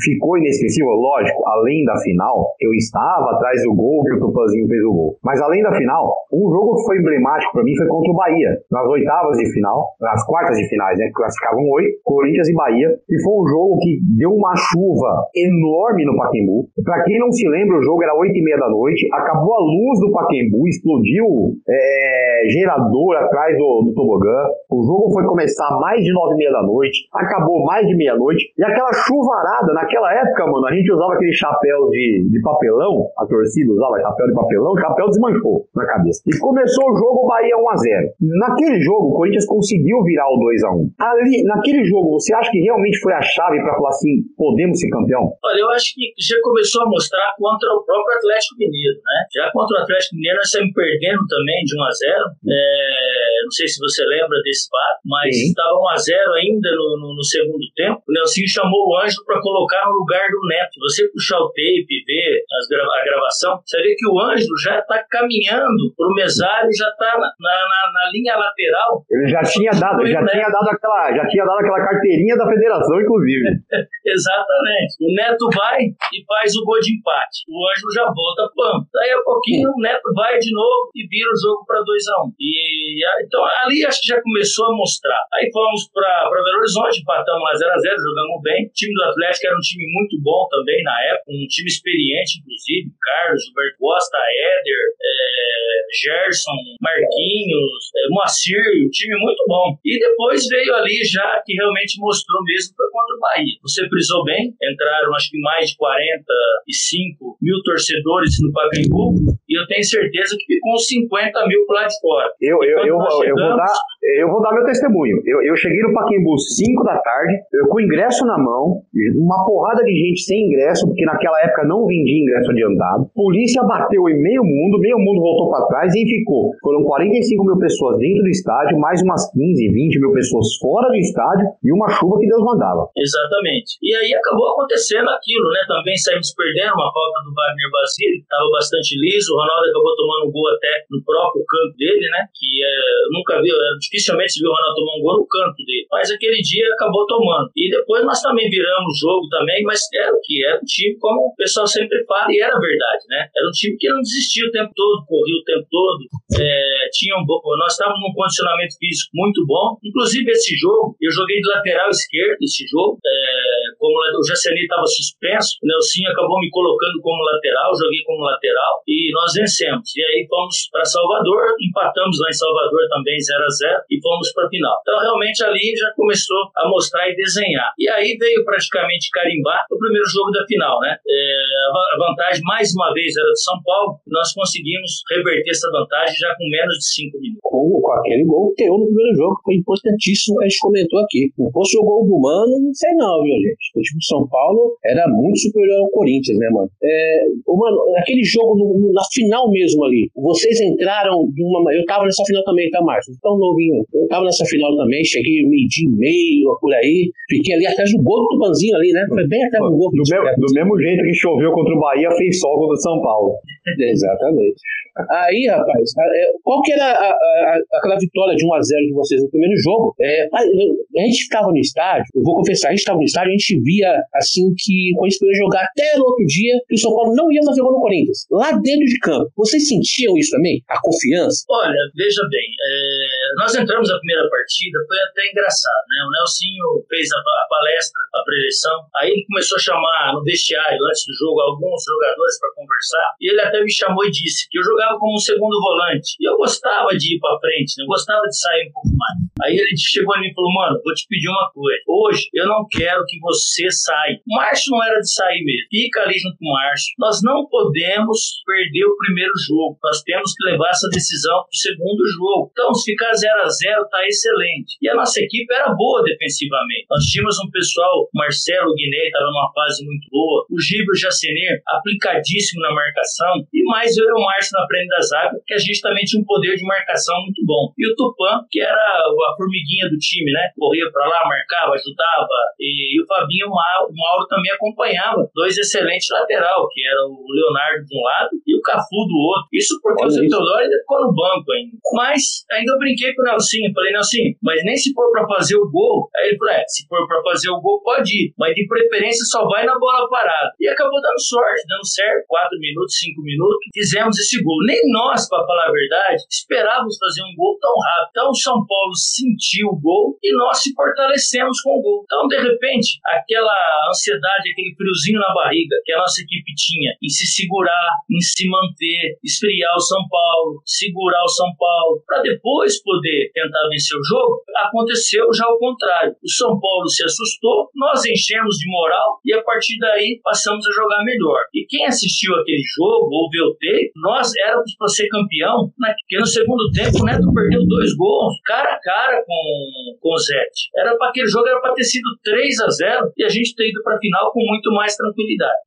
[0.00, 4.82] ficou inesquecível, lógico, além da final, eu estava atrás do gol que o Tupanzinho fez
[4.84, 5.16] o gol.
[5.24, 8.50] Mas além da final, um jogo que foi emblemático para mim foi contra o Bahia,
[8.70, 11.10] nas oitavas de final, nas quartas de finais, né?
[11.14, 16.16] Classificavam oito, Corinthians e Bahia, e foi um jogo que deu uma chuva enorme no
[16.16, 16.68] Paquembu.
[16.84, 19.60] Para quem não se lembra, o jogo era oito e meia da noite, acabou a
[19.60, 24.46] luz do Paquembu, explodiu é, gerador atrás do, do tobogã.
[24.70, 28.52] O jogo foi começar mais de nove e meia da noite, acabou mais de meia-noite,
[28.56, 33.26] e aquela chuvarada, naquela época, mano, a gente usava aquele chapéu de, de papelão, a
[33.26, 36.22] torcida usava chapéu de papelão, o chapéu desmanchou na cabeça.
[36.26, 38.18] E começou o jogo, o Bahia 1x0.
[38.20, 40.90] Naquele jogo, o Corinthians conseguiu virar o 2x1.
[40.98, 44.90] Ali, naquele jogo, você acha que realmente foi a chave para falar assim, podemos ser
[44.90, 45.32] campeão?
[45.44, 49.18] Olha, eu acho que já começou a mostrar contra o próprio Atlético Mineiro, né?
[49.34, 52.32] Já contra o Atlético Mineiro nós estamos perdendo também de 1x0.
[52.42, 57.24] É, não sei se você lembra desse fato, mas estava 1x0 ainda no, no, no,
[57.24, 58.02] segundo tempo.
[58.08, 60.78] O Nelsinho chamou o Ângelo para colocar no lugar do Neto.
[60.80, 64.56] Você puxar o tape e ver as grava a gravação, você vê que o Ângelo
[64.64, 69.04] já está caminhando para o mesário, já está na, na, na, linha lateral.
[69.10, 73.00] Ele já tinha dado, já tinha dado aquela, já tinha dado aquela carteirinha da federação,
[73.00, 73.48] inclusive.
[74.04, 74.92] Exatamente.
[75.00, 77.44] O Neto vai e faz o gol de empate.
[77.48, 78.84] O Ângelo já volta pam.
[78.92, 82.22] Daí a pouquinho o Neto vai de novo e vira o jogo para 2 a
[82.22, 82.32] 1 um.
[82.40, 85.22] E então ali acho que já começou a mostrar.
[85.34, 88.66] Aí fomos para Belo Horizonte, empatamos 1 a 0 jogamos bem.
[88.66, 92.42] O time do Atlético era um time muito bom também na época, um time experiente
[92.42, 99.76] inclusive, Carlos, Gilberto Costa, Éder, é, Gerson, Marquinhos, é, Moacir, um time muito bom.
[99.84, 103.58] E depois veio ali já que realmente mostrou mesmo foi contra o Bahia.
[103.62, 109.66] Você frisou bem, entraram acho que mais de 45 mil torcedores no Pacaembu e eu
[109.68, 112.32] tenho certeza que ficou uns 50 mil por lá de fora.
[112.40, 113.28] Eu, eu, eu, chegamos...
[113.28, 113.72] eu, vou dar,
[114.16, 115.20] eu vou dar meu testemunho.
[115.28, 118.80] Eu, eu cheguei no Pacaembu 5 da tarde, eu com ingresso na mão,
[119.20, 123.10] uma porrada de gente sem ingresso, porque naquela época não vendia ingresso adiantado.
[123.14, 126.48] Polícia bateu em meio mundo, meio mundo voltou para trás e ficou.
[126.62, 130.96] Foram 45 mil pessoas dentro do estádio, mais umas 15, 20 mil pessoas fora do
[130.96, 132.88] estádio e uma chuva que Deus mandava.
[132.96, 133.76] Exatamente.
[133.82, 135.60] E aí acabou acontecendo aquilo, né?
[135.68, 139.41] Também saímos perdendo uma falta do Wagner Basílio, estava bastante liso.
[139.42, 142.22] Ronaldo acabou tomando um gol até no próprio canto dele, né?
[142.30, 142.74] Que é,
[143.10, 145.86] nunca viu, é, dificilmente viu o Ronaldo tomar um gol no canto dele.
[145.90, 147.50] Mas aquele dia acabou tomando.
[147.56, 150.44] E depois nós também viramos o jogo também, mas era o que?
[150.46, 153.26] Era um time, como o pessoal sempre fala, e era verdade, né?
[153.34, 156.02] Era um time que não desistia o tempo todo, corria o tempo todo.
[156.38, 157.24] É, tinha um,
[157.58, 159.76] nós estávamos num condicionamento físico muito bom.
[159.82, 162.98] Inclusive, esse jogo, eu joguei de lateral esquerdo esse jogo.
[163.04, 168.24] É, como o Jaceni estava suspenso, o Nelsinho acabou me colocando como lateral, joguei como
[168.24, 169.88] lateral e nós vencemos.
[169.96, 174.32] E aí fomos para Salvador, empatamos lá em Salvador também 0 a 0 e fomos
[174.32, 174.76] para final.
[174.82, 177.72] Então, realmente ali já começou a mostrar e desenhar.
[177.78, 180.96] E aí veio praticamente carimbar o primeiro jogo da final, né?
[180.96, 186.16] É, a vantagem mais uma vez era do São Paulo, nós conseguimos reverter essa vantagem
[186.16, 187.40] já com menos de 5 minutos.
[187.42, 191.32] Com, com aquele gol que eu no primeiro jogo, foi importantíssimo, a gente comentou aqui.
[191.38, 193.72] Não fosse o gol do Mano, não sei não, viu, gente?
[193.74, 196.70] O time do São Paulo era muito superior ao Corinthians, né, mano?
[196.82, 201.72] É, mano, aquele jogo no, no, na final mesmo ali, vocês entraram de uma.
[201.74, 203.14] Eu tava nessa final também, tá, Márcio?
[203.20, 203.84] Tão novinho.
[203.94, 207.10] Eu tava nessa final também, cheguei meio dia e meio, por aí.
[207.28, 209.06] Fiquei ali atrás do gol do Tupanzinho ali, né?
[209.08, 209.90] Foi bem até o gol.
[209.90, 213.34] Do, do mesmo jeito que choveu contra o Bahia, fez sol contra o São Paulo.
[213.78, 214.60] Exatamente.
[215.08, 219.30] Aí, rapaz, é, qual que era a, a, aquela vitória de 1x0 de vocês no
[219.30, 219.94] primeiro jogo?
[219.98, 223.32] É, a, gente estava no estádio, eu vou confessar, a gente estava no estádio, a
[223.32, 226.94] gente via assim que a gente podia jogar até no outro dia, que o São
[226.94, 228.26] Paulo não ia fazer gol no Corinthians.
[228.30, 229.11] Lá dentro de campo.
[229.36, 230.62] Vocês sentiam isso também?
[230.68, 231.44] A confiança?
[231.50, 235.98] Olha, veja bem, é, nós entramos na primeira partida, foi até engraçado, né?
[236.06, 240.78] O Nelsinho fez a, a palestra, a preleção, aí ele começou a chamar no vestiário,
[240.86, 244.58] antes do jogo, alguns jogadores para conversar, e ele até me chamou e disse que
[244.58, 247.84] eu jogava como um segundo volante, e eu gostava de ir para frente, né?
[247.84, 249.18] eu gostava de sair um pouco mais.
[249.42, 252.46] Aí ele chegou em mim e falou, mano, vou te pedir uma coisa, hoje eu
[252.46, 254.20] não quero que você saia.
[254.28, 256.94] O Márcio não era de sair mesmo, fica ali junto com o Márcio.
[256.98, 262.02] Nós não podemos perder o primeiro jogo, nós temos que levar essa decisão pro segundo
[262.18, 262.50] jogo.
[262.52, 264.74] Então, se ficar 0 a 0 tá excelente.
[264.82, 266.86] E a nossa equipe era boa defensivamente.
[266.90, 272.62] Nós tínhamos um pessoal, Marcelo Guiné estava numa fase muito boa, o Gíbio Jacener aplicadíssimo
[272.62, 275.80] na marcação, e mais eu e o Márcio na frente da zaga, que a gente
[275.80, 277.72] também tinha um poder de marcação muito bom.
[277.78, 280.50] E o Tupã, que era a formiguinha do time, né?
[280.58, 282.38] Corria para lá, marcava, ajudava.
[282.58, 285.28] E, e o Fabinho, o Mauro, também acompanhava.
[285.34, 289.48] Dois excelentes lateral, que era o Leonardo de um lado e o Cafu do outro.
[289.52, 291.76] Isso porque Olha o ainda ficou no banco ainda.
[291.94, 293.72] Mas ainda eu brinquei com o Nelsinho.
[293.74, 296.08] Falei, Nelsinho, mas nem se for para fazer o gol.
[296.16, 298.34] Aí ele falou, é, se for para fazer o gol, pode ir.
[298.38, 300.52] Mas de preferência só vai na bola parada.
[300.60, 302.26] E acabou dando sorte, dando certo.
[302.28, 303.68] Quatro minutos, cinco minutos.
[303.74, 304.58] Fizemos esse gol.
[304.66, 308.10] Nem nós, para falar a verdade, esperávamos fazer um gol tão rápido.
[308.10, 312.04] Então o São Paulo sentiu o gol e nós se fortalecemos com o gol.
[312.04, 313.56] Então, de repente, aquela
[313.88, 318.48] ansiedade, aquele friozinho na barriga que a nossa equipe tinha em se segurar, em se
[318.48, 323.01] manter, esfriar o São Paulo, segurar o São Paulo, para depois poder
[323.32, 326.14] tentar vencer o jogo, aconteceu já o contrário.
[326.22, 330.72] O São Paulo se assustou, nós enchemos de moral e a partir daí passamos a
[330.72, 331.40] jogar melhor.
[331.54, 336.18] E quem assistiu aquele jogo ou viu o tape, nós éramos para ser campeão, porque
[336.18, 340.70] no segundo tempo o Neto perdeu dois gols, cara a cara com, com o Zete.
[340.76, 343.68] Era para aquele jogo era para ter sido 3 a 0 e a gente ter
[343.68, 345.58] ido para a final com muito mais tranquilidade.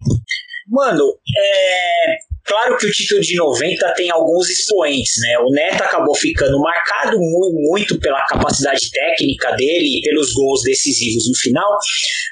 [0.67, 1.03] Mano,
[1.37, 2.15] é,
[2.45, 5.39] Claro que o título de 90 tem alguns expoentes, né?
[5.39, 11.35] O Neto acabou ficando marcado muito pela capacidade técnica dele e pelos gols decisivos no
[11.35, 11.75] final.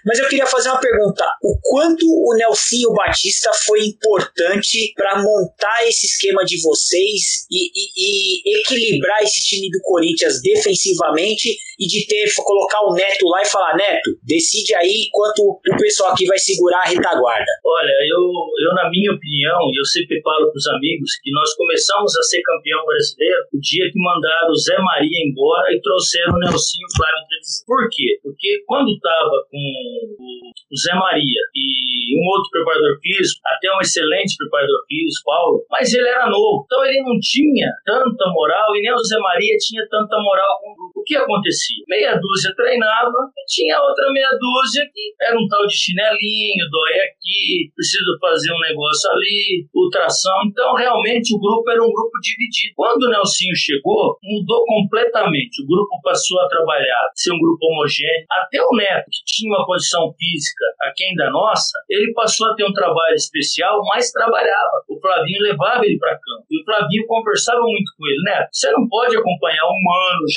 [0.05, 5.87] Mas eu queria fazer uma pergunta: o quanto o Nelsinho Batista foi importante para montar
[5.87, 12.05] esse esquema de vocês e, e, e, equilibrar esse time do Corinthians defensivamente e de
[12.05, 16.37] ter colocar o Neto lá e falar: Neto, decide aí enquanto o pessoal aqui vai
[16.37, 17.51] segurar a retaguarda?
[17.65, 18.21] Olha, eu,
[18.67, 22.23] eu na minha opinião, eu sei sempre falo para os amigos que nós começamos a
[22.23, 26.87] ser campeão brasileiro o dia que mandaram o Zé Maria embora e trouxeram o Nelsinho
[26.95, 27.63] Flávio Trevisan.
[27.65, 28.09] Por quê?
[28.21, 34.35] Porque quando estava com o Zé Maria e um outro preparador físico, até um excelente
[34.37, 38.93] preparador físico, Paulo, mas ele era novo, então ele não tinha tanta moral e nem
[38.93, 41.02] o Zé Maria tinha tanta moral com o grupo.
[41.03, 41.83] O que acontecia?
[41.87, 46.95] Meia dúzia treinava e tinha outra meia dúzia que era um tal de chinelinho, dói
[47.11, 50.33] aqui, preciso fazer um negócio ali, o infiltração.
[50.47, 52.73] Então, realmente, o grupo era um grupo dividido.
[52.75, 55.61] Quando o Nelsinho chegou, mudou completamente.
[55.63, 58.25] O grupo passou a trabalhar, ser um grupo homogêneo.
[58.31, 62.65] Até o Neto, que tinha uma condição física aquém da nossa, ele passou a ter
[62.65, 64.83] um trabalho especial, mas trabalhava.
[64.89, 66.45] O Flavinho levava ele para campo.
[66.49, 68.23] E o Flavinho conversava muito com ele.
[68.23, 70.31] Neto, você não pode acompanhar o Mano, o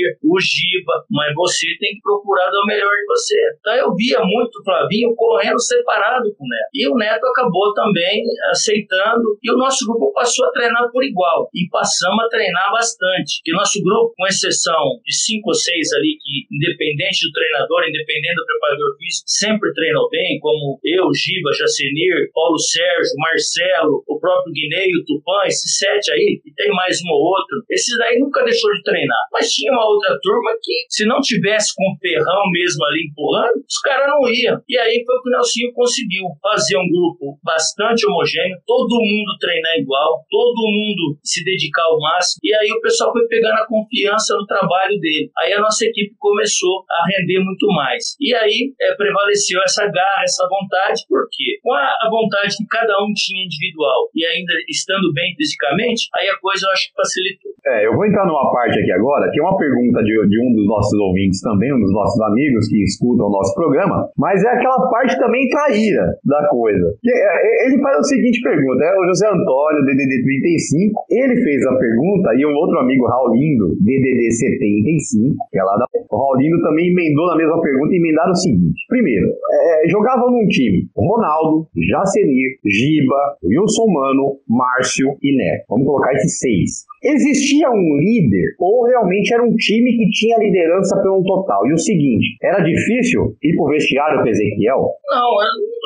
[0.00, 3.36] Jacenir, o Giba, mas você tem que procurar dar o melhor de você.
[3.60, 6.70] Então, eu via muito o Flavinho correndo separado com o Neto.
[6.72, 11.48] E o Neto acabou também aceitando e o nosso grupo passou a treinar por igual
[11.54, 13.42] e passamos a treinar bastante.
[13.44, 18.36] Que nosso grupo, com exceção de cinco ou seis ali que, independente do treinador, independente
[18.36, 24.52] do preparador físico, sempre treinam bem, como eu, Giba, Jacenir, Paulo Sérgio, Marcelo, o próprio
[24.52, 28.44] Guinei, o Tupã, esses sete aí, e tem mais um ou outro, esses daí nunca
[28.44, 29.24] deixou de treinar.
[29.32, 33.58] Mas tinha uma outra turma que, se não tivesse com o ferrão mesmo ali empurrando,
[33.66, 34.60] os caras não iam.
[34.68, 39.38] E aí foi o que o Nelsinho conseguiu fazer um grupo bastante homogêneo, todo mundo
[39.40, 42.40] treinar igual, todo mundo se dedicar ao máximo.
[42.42, 45.30] E aí o pessoal foi pegando a confiança no trabalho dele.
[45.38, 48.16] Aí a nossa equipe começou a render muito mais.
[48.20, 51.58] E aí é, prevaleceu essa garra, essa vontade, por quê?
[51.62, 56.36] Com a, vontade que cada um tinha individual e ainda estando bem fisicamente, aí a
[56.38, 57.50] coisa eu acho que facilitou.
[57.66, 60.52] É, eu vou entrar numa parte aqui agora, que é uma pergunta de, de um
[60.54, 64.48] dos nossos ouvintes também, um dos nossos amigos que escutam o nosso programa, mas é
[64.48, 66.94] aquela parte também traíra da coisa.
[67.00, 71.66] Que, é, ele faz a seguinte pergunta, é o José Antônio, DDD 35, ele fez
[71.66, 75.86] a pergunta e um outro amigo, Raulindo, DDD 75, que é lá da...
[76.10, 78.84] O Raulindo também emendou na mesma pergunta e emendaram o seguinte.
[78.88, 85.64] Primeiro, é, jogavam num time Ronaldo, Jacenir, Giba, Wilson Mano, Márcio e Neto.
[85.68, 86.89] Vamos colocar esses seis.
[87.02, 91.66] Existia um líder ou realmente era um time que tinha liderança pelo total?
[91.66, 94.80] E o seguinte, era difícil ir pro vestiário com Ezequiel?
[95.08, 95.30] Não,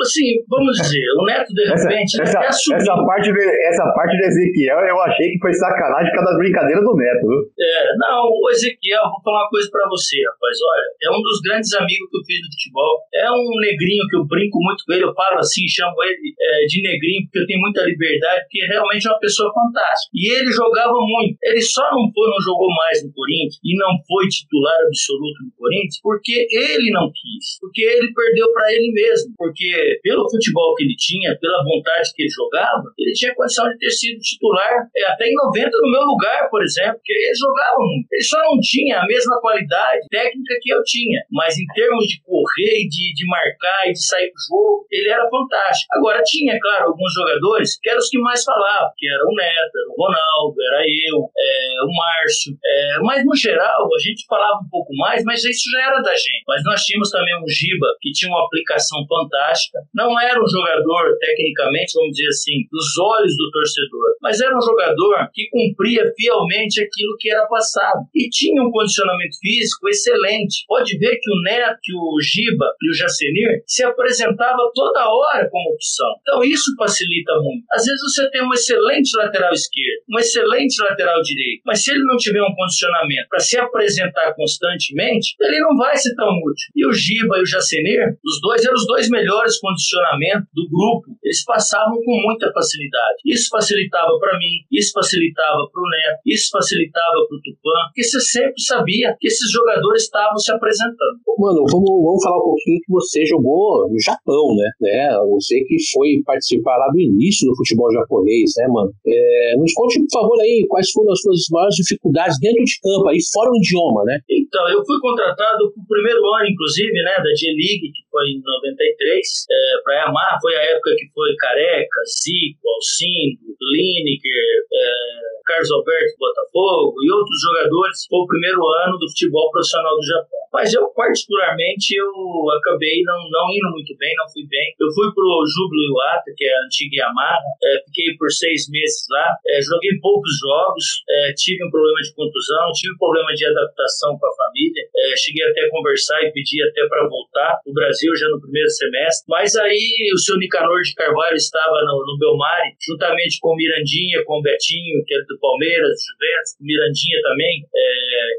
[0.03, 4.23] assim, vamos dizer, o Neto de repente essa, essa, essa parte de, essa parte do
[4.27, 7.41] Ezequiel eu achei que foi sacanagem por causa das brincadeiras do Neto, viu?
[7.63, 11.39] É, não, o Ezequiel, vou falar uma coisa pra você, rapaz, olha, é um dos
[11.47, 14.91] grandes amigos que eu fiz no futebol, é um negrinho que eu brinco muito com
[14.91, 18.67] ele, eu falo assim, chamo ele é, de negrinho porque eu tenho muita liberdade, porque
[18.67, 20.11] realmente é uma pessoa fantástica.
[20.11, 21.37] E ele jogava muito.
[21.43, 25.51] Ele só não foi, não jogou mais no Corinthians e não foi titular absoluto no
[25.57, 27.59] Corinthians porque ele não quis.
[27.61, 29.33] Porque ele perdeu para ele mesmo.
[29.37, 33.77] Porque pelo futebol que ele tinha, pela vontade que ele jogava, ele tinha condição de
[33.77, 37.77] ter sido titular é, até em 90 no meu lugar, por exemplo, porque ele jogava
[37.79, 38.07] muito.
[38.11, 41.21] Ele só não tinha a mesma qualidade técnica que eu tinha.
[41.31, 45.29] Mas em termos de correr de, de marcar e de sair do jogo, ele era
[45.29, 45.89] fantástico.
[45.93, 49.73] Agora, tinha, claro, alguns jogadores que eram os que mais falavam, que era o Neto,
[49.75, 52.57] era o Ronaldo, era eu, é, o Márcio.
[52.63, 56.13] É, mas no geral, a gente falava um pouco mais, mas isso já era da
[56.15, 56.43] gente.
[56.47, 59.79] Mas nós tínhamos também um Giba que tinha uma aplicação fantástica.
[59.93, 64.61] Não era um jogador, tecnicamente, vamos dizer assim, dos olhos do torcedor, mas era um
[64.61, 68.05] jogador que cumpria fielmente aquilo que era passado.
[68.13, 70.65] E tinha um condicionamento físico excelente.
[70.67, 75.47] Pode ver que o Neto, que o Giba e o Jacenir se apresentava toda hora
[75.49, 76.11] como opção.
[76.21, 77.65] Então isso facilita muito.
[77.71, 82.03] Às vezes você tem um excelente lateral esquerdo, um excelente lateral direito, mas se ele
[82.03, 86.69] não tiver um condicionamento para se apresentar constantemente, ele não vai ser tão útil.
[86.75, 91.09] E o Giba e o Jacenir, os dois eram os dois melhores condicionamentos do grupo.
[91.23, 93.25] Eles passavam com muita facilidade.
[93.25, 98.03] Isso facilitava para mim, isso facilitava para o Neto, isso facilitava para o Tupã, porque
[98.03, 101.17] você sempre sabia que esses jogadores estavam se apresentando.
[101.37, 104.69] Mano, vamos, vamos falar um pouquinho que você jogou no Japão, né?
[104.81, 105.17] né?
[105.31, 108.91] Você que foi participar lá do início do futebol japonês, né, mano?
[109.05, 113.07] É, nos conte, por favor, aí, quais foram as suas maiores dificuldades dentro de campo,
[113.07, 114.19] aí fora o idioma, né?
[114.55, 119.19] Então, eu fui contratado pro primeiro ano, inclusive, né, da G-League, que foi em 93,
[119.51, 126.15] é, para Yamaha, foi a época que foi Careca, Zico, Alcindo, Lineker, é, Carlos Alberto
[126.17, 128.05] Botafogo e outros jogadores.
[128.07, 130.45] Foi o primeiro ano do futebol profissional do Japão.
[130.55, 132.09] Mas eu, particularmente, eu
[132.55, 134.71] acabei não, não indo muito bem, não fui bem.
[134.79, 139.03] Eu fui pro Júbilo Iwata, que é a antiga Yamaha, é, fiquei por seis meses
[139.11, 143.45] lá, é, joguei poucos jogos, é, tive um problema de contusão, tive um problema de
[143.45, 148.15] adaptação com a é, cheguei até a conversar e pedir até para voltar o Brasil
[148.15, 149.25] já no primeiro semestre.
[149.27, 154.23] Mas aí o seu Nicanor de Carvalho estava no, no Belmari, juntamente com o Mirandinha,
[154.25, 157.85] com o Betinho, que era do Palmeiras, do Juventus, o Mirandinha também, é,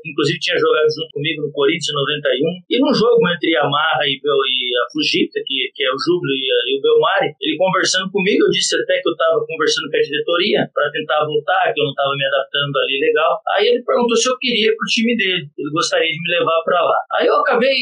[0.05, 2.67] inclusive tinha jogado junto comigo no Corinthians em 91.
[2.71, 6.45] E num jogo entre Yamaha e, e a Fujita, que, que é o Júbilo e,
[6.47, 10.07] e, o Belmari, ele conversando comigo, eu disse até que eu estava conversando com a
[10.07, 13.33] diretoria para tentar voltar, que eu não estava me adaptando ali legal.
[13.57, 16.81] Aí ele perguntou se eu queria pro time dele, ele gostaria de me levar para
[16.83, 16.99] lá.
[17.17, 17.73] Aí eu acabei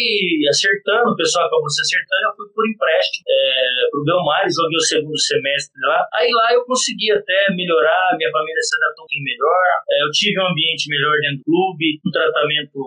[0.48, 4.88] acertando, o pessoal acabou se acertando, eu fui por empréstimo é, pro Belmari, joguei o
[4.88, 6.06] segundo semestre lá.
[6.14, 10.10] Aí lá eu consegui até melhorar, minha família se adaptou um pouquinho melhor, é, eu
[10.10, 12.78] tive um ambiente melhor dentro do clube, um tratamento,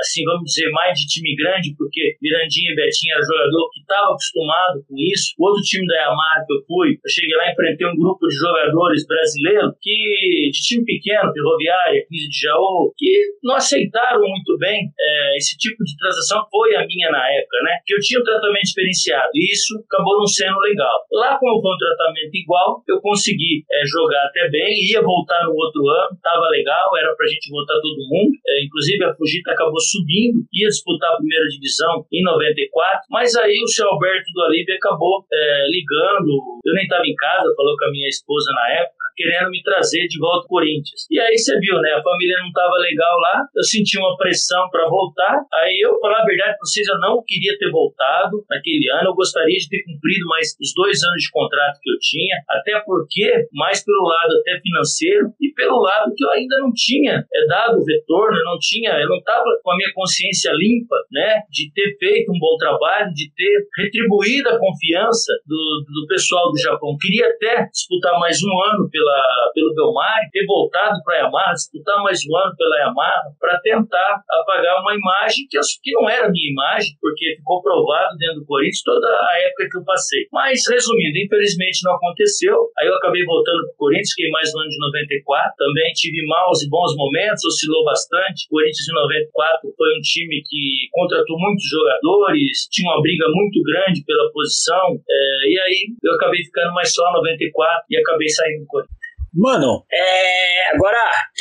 [0.00, 4.12] assim, vamos dizer, mais de time grande, porque Mirandinha e Betinho era jogador que estava
[4.12, 5.34] acostumado com isso.
[5.38, 8.26] O outro time da Yamaha que eu fui, eu cheguei lá e enfrentei um grupo
[8.26, 13.12] de jogadores brasileiros que, de time pequeno, Ferroviária, 15 de Jaú, que
[13.42, 16.44] não aceitaram muito bem é, esse tipo de transação.
[16.50, 17.78] Foi a minha na época, né?
[17.86, 20.96] Que eu tinha um tratamento diferenciado e isso acabou não sendo legal.
[21.12, 25.54] Lá, como foi um tratamento igual, eu consegui é, jogar até bem, ia voltar no
[25.54, 28.32] outro ano, tava legal, era pra gente voltar todo mundo.
[28.46, 33.56] É, inclusive, a Fujita acabou subindo, ia disputar a primeira divisão em 94, mas aí
[33.62, 36.60] o seu Alberto do Alibe acabou é, ligando.
[36.64, 40.06] Eu nem estava em casa, falou com a minha esposa na época querendo me trazer
[40.06, 41.10] de volta ao Corinthians.
[41.10, 41.90] E aí você viu, né?
[41.90, 45.44] A família não estava legal lá, eu senti uma pressão para voltar.
[45.52, 49.10] Aí eu, falar a verdade para vocês, eu não queria ter voltado naquele ano.
[49.10, 52.80] Eu gostaria de ter cumprido mais os dois anos de contrato que eu tinha, até
[52.84, 57.46] porque, mais pelo lado até financeiro e pelo lado que eu ainda não tinha é,
[57.46, 61.42] dado o retorno, eu não tinha, eu não estava com a minha consciência limpa, né?
[61.50, 66.58] De ter feito um bom trabalho, de ter retribuído a confiança do, do pessoal do
[66.58, 66.96] Japão.
[67.00, 69.18] Queria até disputar mais um ano pela
[69.54, 74.22] pelo Belmar, ter voltado para a Yamaha, disputar mais um ano pela Yamaha, para tentar
[74.40, 78.46] apagar uma imagem que, eu, que não era minha imagem, porque ficou provado dentro do
[78.46, 80.22] Corinthians toda a época que eu passei.
[80.32, 82.54] Mas, resumindo, infelizmente não aconteceu.
[82.78, 85.54] Aí eu acabei voltando para o Corinthians, fiquei mais no ano de 94.
[85.58, 88.46] Também tive maus e bons momentos, oscilou bastante.
[88.50, 93.62] O Corinthians em 94 foi um time que contratou muitos jogadores, tinha uma briga muito
[93.62, 94.98] grande pela posição.
[95.08, 98.97] É, e aí eu acabei ficando mais só 94 e acabei saindo do Corinthians.
[99.38, 100.98] Mano, é, agora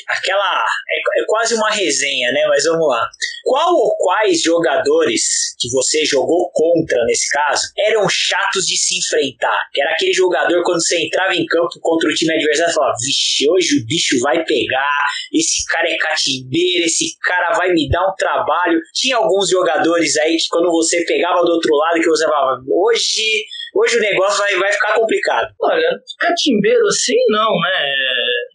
[0.08, 2.46] aquela é, é, quase uma resenha, né?
[2.48, 3.10] Mas vamos lá.
[3.44, 9.58] Qual ou quais jogadores que você jogou contra nesse caso eram chatos de se enfrentar?
[9.74, 13.50] Que era aquele jogador quando você entrava em campo contra o time adversário, falava: "Vixe,
[13.50, 15.06] hoje o bicho vai pegar.
[15.34, 18.80] Esse cara é catimbeiro, esse cara vai me dar um trabalho".
[18.94, 23.44] Tinha alguns jogadores aí que quando você pegava do outro lado que você falava: "Hoje
[23.78, 25.54] Hoje o negócio vai, vai ficar complicado.
[25.62, 27.94] Olha, catimbeiro assim não, né?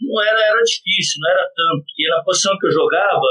[0.02, 1.84] Não era, era difícil, não era tanto.
[1.86, 3.22] Porque na posição que eu jogava,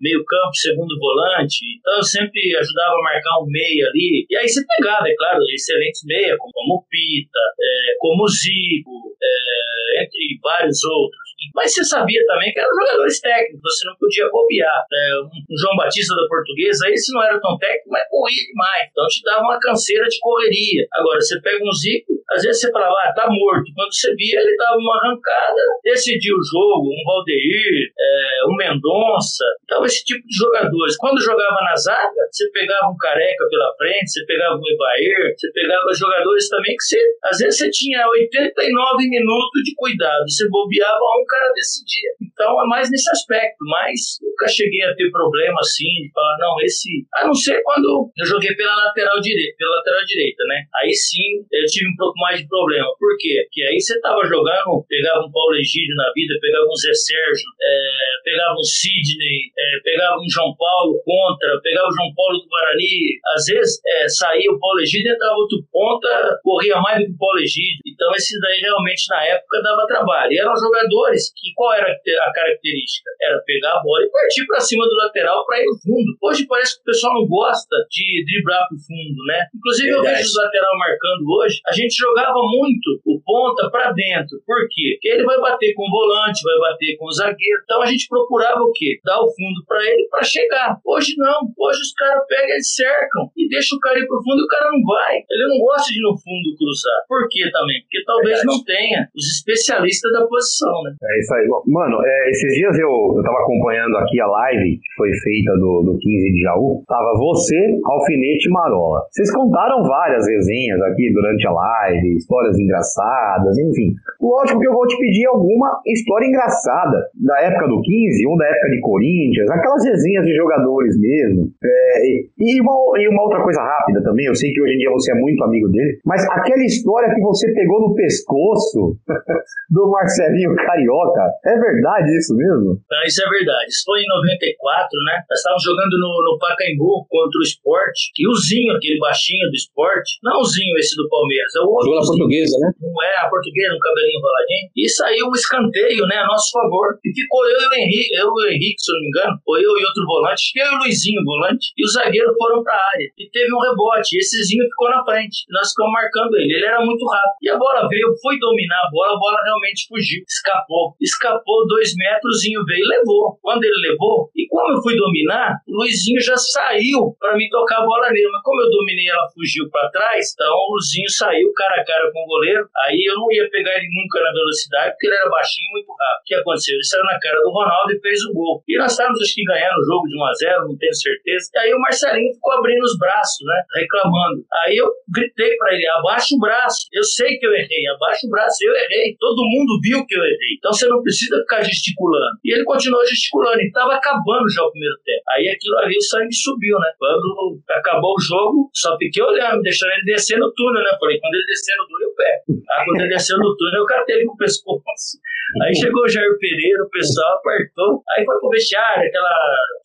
[0.00, 4.26] meio campo, segundo volante, então eu sempre ajudava a marcar um meia ali.
[4.30, 9.12] E aí você pegava, é claro, excelentes meia, como o Pita, é, como o Zico,
[9.22, 11.25] é, entre vários outros.
[11.54, 14.84] Mas você sabia também que eram jogadores técnicos, você não podia bobear.
[14.92, 18.88] É, um João Batista da Portuguesa, esse não era tão técnico, mas corria demais.
[18.90, 20.86] Então te dava uma canseira de correria.
[20.94, 23.70] Agora, você pega um Zico, às vezes você falava, ah, tá morto.
[23.74, 29.44] Quando você via, ele dava uma arrancada, decidia o jogo, um Valdeir, é, um Mendonça.
[29.64, 30.96] Então, esse tipo de jogadores.
[30.96, 35.52] Quando jogava na zaga, você pegava um Careca pela frente, você pegava um Evair, você
[35.52, 40.28] pegava jogadores também que você, às vezes você tinha 89 minutos de cuidado.
[40.28, 42.10] Você bobeava um cara decidia.
[42.20, 46.60] Então é mais nesse aspecto, mas nunca cheguei a ter problema assim, de falar, não,
[46.60, 47.06] esse.
[47.14, 50.64] A não ser quando eu joguei pela lateral direita, pela lateral direita, né?
[50.82, 52.88] Aí sim eu tive um pouco mais de problema.
[52.98, 53.44] Por quê?
[53.44, 57.48] Porque aí você tava jogando, pegava um Paulo Egídio na vida, pegava um Zé Sérgio,
[57.60, 62.48] é, pegava um Sidney, é, pegava um João Paulo contra, pegava o João Paulo do
[62.48, 63.20] Guarani.
[63.36, 67.14] Às vezes é, saía o Paulo Egídio e entrava outro ponta, corria mais do que
[67.14, 67.84] o Paulo Egídio.
[67.96, 70.32] Então esses daí realmente na época dava trabalho.
[70.32, 73.08] E eram jogadores que qual era a característica?
[73.24, 76.12] Era pegar a bola e partir para cima do lateral para ir no fundo.
[76.20, 79.40] Hoje parece que o pessoal não gosta de driblar para o fundo, né?
[79.56, 80.06] Inclusive Verdade.
[80.06, 81.56] eu vejo os lateral marcando hoje.
[81.64, 84.36] A gente jogava muito o ponta para dentro.
[84.44, 85.00] Por quê?
[85.00, 87.60] Porque ele vai bater com o volante, vai bater com o zagueiro.
[87.64, 89.00] Então a gente procurava o quê?
[89.04, 90.76] Dar o fundo para ele para chegar.
[90.84, 91.48] Hoje não.
[91.56, 94.52] Hoje os caras pegam e cercam e deixam o cara ir pro fundo e o
[94.52, 95.16] cara não vai.
[95.16, 97.00] Ele não gosta de ir no fundo cruzar.
[97.08, 97.85] Por quê também?
[97.86, 98.50] Porque talvez Verdade.
[98.50, 100.90] não tenha os especialistas da posição, né?
[100.98, 101.46] É isso aí.
[101.70, 105.86] Mano, é, esses dias eu, eu tava acompanhando aqui a live que foi feita do,
[105.86, 106.82] do 15 de Jaú.
[106.86, 107.56] Tava você,
[107.86, 109.06] Alfinete Marola.
[109.10, 113.94] Vocês contaram várias resenhas aqui durante a live, histórias engraçadas, enfim.
[114.20, 118.46] Lógico que eu vou te pedir alguma história engraçada da época do 15, um da
[118.46, 121.50] época de Corinthians, aquelas resenhas de jogadores mesmo.
[121.62, 122.06] É,
[122.38, 125.12] e, uma, e uma outra coisa rápida também, eu sei que hoje em dia você
[125.12, 128.96] é muito amigo dele, mas aquela história que você pegou no pescoço
[129.70, 132.80] do Marcelinho Carioca, é verdade isso mesmo?
[133.06, 133.66] Isso é verdade.
[133.68, 135.22] Isso foi em 94, né?
[135.28, 137.96] Nós estávamos jogando no, no Pacaembu contra o Sport.
[138.18, 141.70] E o Zinho, aquele baixinho do Sport, não o Zinho esse do Palmeiras, é o
[141.70, 141.90] outro.
[141.90, 142.68] Jogou na portuguesa, né?
[142.80, 144.66] Não é a portuguesa, um cabelinho enroladinho.
[144.76, 146.98] E saiu um escanteio, né, a nosso favor.
[147.04, 149.54] E ficou eu e o Henrique, eu e o Henrique, se não me engano, ou
[149.58, 153.08] eu e outro volante, eu e o Luizinho, volante, e o zagueiro foram pra área.
[153.18, 155.46] E teve um rebote, e esse Zinho ficou na frente.
[155.50, 156.54] Nós ficamos marcando ele.
[156.54, 157.38] Ele era muito rápido.
[157.42, 160.94] E a bola veio, foi dominar a bola, a bola realmente fugiu, escapou.
[161.00, 163.38] Escapou escapou dois metros, veio e levou.
[163.42, 167.84] Quando ele levou, e como eu fui dominar, o Luizinho já saiu para me tocar
[167.84, 168.32] a bola nele.
[168.32, 172.08] Mas como eu dominei, ela fugiu para trás, então o Luizinho saiu cara a cara
[172.08, 172.64] com o goleiro.
[172.88, 176.24] Aí eu não ia pegar ele nunca na velocidade, porque ele era baixinho muito rápido.
[176.24, 176.74] O que aconteceu?
[176.74, 178.64] Ele saiu na cara do Ronaldo e fez o gol.
[178.64, 181.44] E nós estávamos, acho que, ganhando o jogo de 1x0, não tenho certeza.
[181.52, 183.58] E aí o Marcelinho ficou abrindo os braços, né?
[183.76, 184.40] Reclamando.
[184.64, 186.88] Aí eu gritei para ele: abaixa o braço.
[186.92, 188.56] Eu sei que eu errei, abaixa o braço.
[188.64, 189.16] Eu errei.
[189.20, 190.56] Todo mundo viu que eu errei.
[190.56, 192.40] Então você não precisa ficar gesticulando.
[192.44, 195.22] E ele continuou gesticulando, e estava acabando já o primeiro tempo.
[195.30, 196.90] Aí aquilo ali, o sangue subiu, né?
[196.98, 200.90] Quando acabou o jogo, só fiquei olhando, deixando ele descer no túnel, né?
[200.98, 202.66] Falei, quando ele descer no túnel, eu pego.
[202.70, 205.18] Aí quando ele desceu no túnel, eu catei ele com o pescoço.
[205.62, 209.30] Aí chegou o Jair Pereira, o pessoal apertou, aí foi pro vestiário, aquela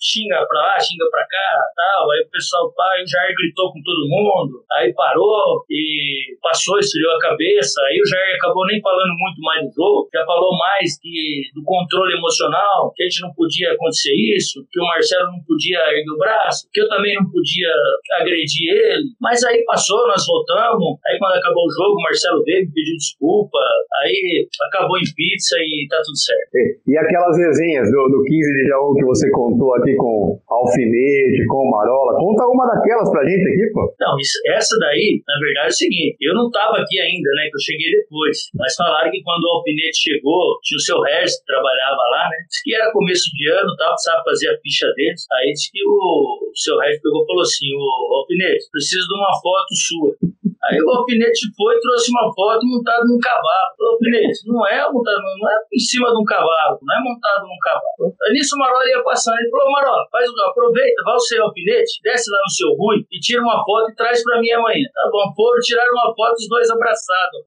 [0.01, 2.11] xinga pra lá, xinga pra cá, tal.
[2.11, 6.79] Aí o pessoal pá, aí o Jair gritou com todo mundo, aí parou e passou,
[6.79, 7.79] esfriou a cabeça.
[7.85, 11.63] Aí o Jair acabou nem falando muito mais do jogo, já falou mais que do
[11.63, 16.11] controle emocional, que a gente não podia acontecer isso, que o Marcelo não podia erguer
[16.11, 17.71] o braço, que eu também não podia
[18.19, 19.07] agredir ele.
[19.19, 20.99] Mas aí passou, nós voltamos.
[21.07, 23.59] Aí quando acabou o jogo, o Marcelo veio, me pediu desculpa.
[24.03, 26.51] Aí acabou em pizza e tá tudo certo.
[26.55, 31.45] E, e aquelas resenhas do, do 15 de Jaú que você contou aqui com Alfinete,
[31.47, 33.93] com Marola, conta uma daquelas pra gente aqui, pô.
[33.99, 37.47] Não, isso, essa daí, na verdade, é o seguinte: eu não tava aqui ainda, né?
[37.49, 38.37] Que eu cheguei depois.
[38.55, 42.37] Mas falaram que quando o Alfinete chegou, tinha o seu Regis que trabalhava lá, né?
[42.47, 45.27] Disse que era começo de ano e tal, precisava fazer a ficha deles.
[45.35, 49.15] Aí disse que o, o seu Regis pegou e falou assim: Ô Alfinete, preciso de
[49.19, 50.15] uma foto sua.
[50.61, 53.73] Aí o alfinete foi e trouxe uma foto montado num cavalo.
[53.81, 57.41] O alfinete, não é montado, não é em cima de um cavalo, não é montado
[57.49, 58.13] num cavalo.
[58.21, 61.43] Aí nisso o Marola ia passando, ele falou, Marola, faz o aproveita, vai o seu
[61.43, 64.85] alfinete, desce lá no seu Rui e tira uma foto e traz pra mim amanhã.
[64.93, 67.41] Tá bom, foram, tiraram uma foto os dois abraçados.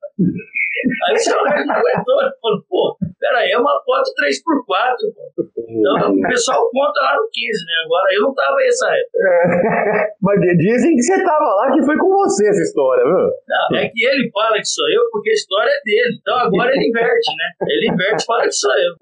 [1.06, 5.53] Aí o seu não aguentou, ele falou, pô, peraí, é uma foto 3x4, pô.
[5.68, 7.74] Então, o pessoal conta lá no 15, né?
[7.84, 9.18] Agora eu não tava nessa época.
[9.18, 13.30] É, mas dizem que você tava lá, que foi com você essa história, viu?
[13.48, 16.18] Não, é que ele fala que sou eu porque a história é dele.
[16.20, 17.46] Então agora ele inverte, né?
[17.68, 18.92] Ele inverte e fala que sou eu.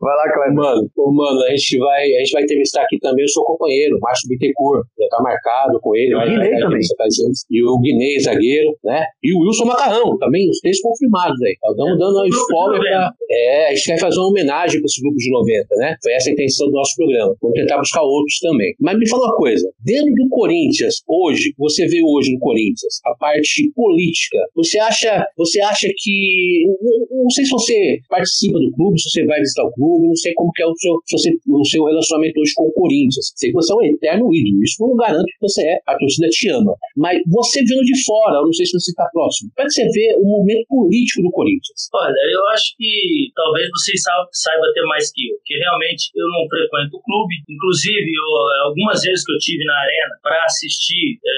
[0.00, 0.54] Vai lá, Cleber.
[0.54, 3.98] Mano, ô, mano, a gente vai, a gente vai entrevistar aqui também o seu companheiro,
[4.00, 4.86] Márcio Bittencourt.
[4.98, 6.12] Já tá marcado com ele.
[6.12, 6.80] E o Guinei também.
[6.96, 7.04] tá.
[7.50, 9.04] E o Guinei, zagueiro, né?
[9.22, 11.52] E o Wilson Macarrão, também, os três confirmados aí.
[11.52, 12.94] Estamos dando uma spoiler pra.
[12.94, 13.14] 90.
[13.30, 15.93] É, a gente quer fazer uma homenagem pra esse grupo de 90, né?
[16.02, 17.34] Foi essa a intenção do nosso programa.
[17.40, 18.74] Vamos tentar buscar outros também.
[18.80, 23.00] Mas me fala uma coisa: dentro do Corinthians, hoje, que você vê hoje no Corinthians,
[23.06, 26.64] a parte política, você acha, você acha que.
[26.82, 30.16] Não, não sei se você participa do clube, se você vai visitar o clube, não
[30.16, 33.32] sei como que é o seu, se você, o seu relacionamento hoje com o Corinthians.
[33.36, 36.28] Sei que você é um eterno ídolo, isso não garanto que você é, a torcida
[36.28, 36.74] te ama.
[36.96, 39.74] Mas você vendo de fora, eu não sei se você está próximo, como é que
[39.74, 41.88] você vê o momento político do Corinthians?
[41.94, 45.83] Olha, eu acho que talvez vocês sa- saiba até mais que eu, porque realmente
[46.14, 47.34] eu não frequento o clube.
[47.48, 51.30] Inclusive, eu- algumas vezes que eu tive na arena para assistir, é,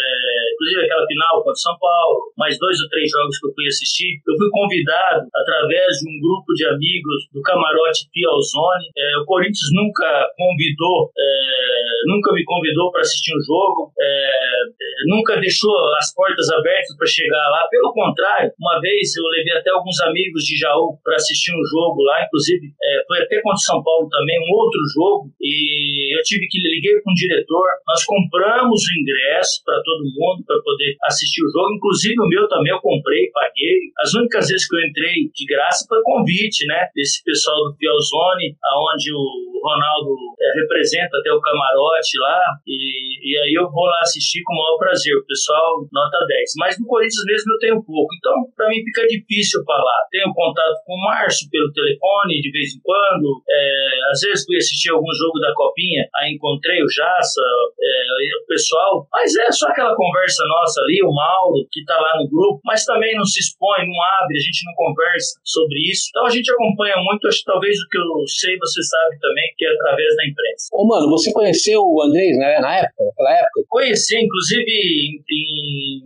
[0.66, 4.18] inclusive aquela final contra São Paulo, mais dois ou três jogos que eu fui assistir,
[4.26, 8.90] eu fui convidado através de um grupo de amigos do camarote Pialzone.
[8.98, 14.90] É, o Corinthians nunca convidou, é, nunca me convidou para assistir um jogo, é, é,
[15.06, 17.68] nunca deixou as portas abertas para chegar lá.
[17.70, 22.02] Pelo contrário, uma vez eu levei até alguns amigos de Jaú para assistir um jogo
[22.02, 26.46] lá, inclusive é, foi até contra São Paulo também, um outro jogo, e eu tive
[26.48, 31.42] que liguei com o diretor, nós compramos o ingresso para todo mundo para poder assistir
[31.44, 33.90] o jogo, inclusive o meu também eu comprei, paguei.
[33.98, 38.56] As únicas vezes que eu entrei de graça foi convite, né, desse pessoal do Pialzone,
[38.62, 42.78] aonde o Ronaldo é, representa até o camarote lá, e,
[43.18, 45.14] e aí eu vou lá assistir com o maior prazer.
[45.16, 46.54] O pessoal nota 10.
[46.58, 48.10] Mas no Corinthians mesmo eu tenho pouco.
[48.18, 50.06] Então, para mim fica difícil falar.
[50.10, 53.42] Tenho contato com o Márcio pelo telefone de vez em quando.
[53.48, 57.96] É, às vezes fui assistir algum jogo da Copinha, aí encontrei o Jaça, é,
[58.42, 59.06] o pessoal.
[59.10, 62.84] Mas é só aquela conversa nossa ali, o Mauro, que tá lá no grupo, mas
[62.84, 66.08] também não se expõe, não abre, a gente não conversa sobre isso.
[66.10, 69.46] Então a gente acompanha muito, acho que talvez o que eu sei você sabe também,
[69.56, 70.68] que através da imprensa.
[70.72, 73.62] Ô, mano, você conheceu o Andrés né, na época, naquela época?
[73.68, 76.00] Conheci, inclusive, em, em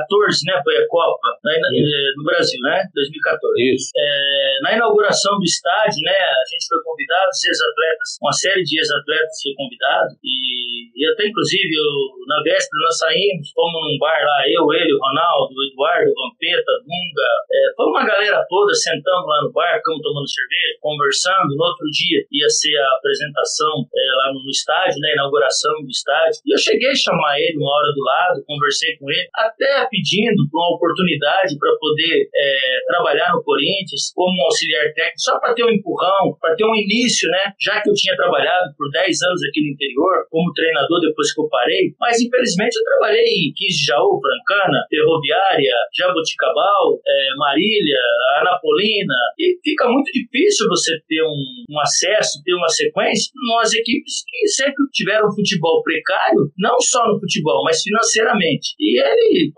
[0.00, 0.60] 2014, né?
[0.62, 2.82] Foi a Copa na- eh, no Brasil, né?
[2.94, 3.74] 2014.
[3.74, 3.90] Isso.
[3.96, 6.14] É, na inauguração do estádio, né?
[6.14, 11.26] A gente foi convidado, os ex-atletas, uma série de ex-atletas foi convidado e, e até
[11.26, 11.90] inclusive eu,
[12.26, 16.14] na véspera nós saímos, fomos num bar lá, eu, ele, o Ronaldo, o Eduardo, o
[16.14, 21.50] Vampeta, Dunga, é, foi uma galera toda, sentamos lá no bar, ficamos tomando cerveja, conversando.
[21.56, 25.10] No outro dia ia ser a apresentação é, lá no, no estádio, né?
[25.10, 26.40] A inauguração do estádio.
[26.46, 30.44] E eu cheguei a chamar ele uma hora do lado, conversei com ele, até pedindo
[30.50, 32.46] por uma oportunidade para poder é,
[32.86, 36.74] trabalhar no Corinthians como um auxiliar técnico, só para ter um empurrão, para ter um
[36.74, 37.52] início, né?
[37.60, 41.40] Já que eu tinha trabalhado por 10 anos aqui no interior como treinador depois que
[41.40, 48.00] eu parei, mas infelizmente eu trabalhei em 15 de Jaú, Francana, Ferroviária, Jaboticabal, é, Marília,
[48.40, 54.24] Anapolina, e fica muito difícil você ter um, um acesso, ter uma sequência, nós equipes
[54.26, 58.74] que sempre tiveram futebol precário, não só no futebol, mas financeiramente.
[58.78, 59.52] E ele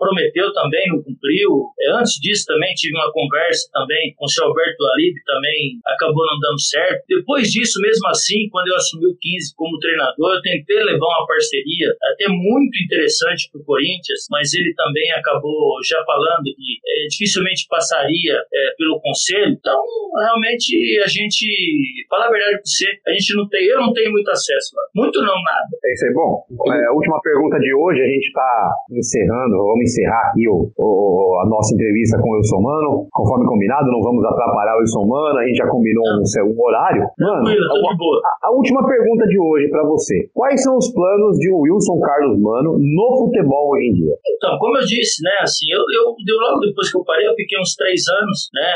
[0.53, 1.69] também, não cumpriu.
[1.79, 6.25] É, antes disso também tive uma conversa também com o seu Alberto Alibe, também acabou
[6.25, 7.03] não dando certo.
[7.07, 11.27] Depois disso, mesmo assim, quando eu assumi o 15 como treinador, eu tentei levar uma
[11.27, 17.07] parceria até muito interessante para o Corinthians, mas ele também acabou já falando que é,
[17.09, 19.53] dificilmente passaria é, pelo conselho.
[19.53, 19.79] Então,
[20.19, 21.45] realmente, a gente,
[22.09, 24.83] falar a verdade para você, a gente não tem, eu não tenho muito acesso lá.
[24.95, 25.69] Muito não, nada.
[25.83, 26.13] É isso aí.
[26.13, 30.73] Bom, é, a última pergunta de hoje, a gente está encerrando, vamos encerrar aqui o,
[30.73, 33.07] o, a nossa entrevista com o Wilson Mano.
[33.13, 37.05] Conforme combinado, não vamos atrapalhar o Wilson Mano, a gente já combinou um, um horário.
[37.19, 40.29] Mano, a, a, última pergunta de hoje para você.
[40.33, 44.15] Quais são os planos de Wilson Carlos Mano no futebol hoje em dia?
[44.35, 47.35] Então, como eu disse, né, assim, eu, eu, eu logo depois que eu parei, eu
[47.35, 48.71] fiquei uns três anos, né,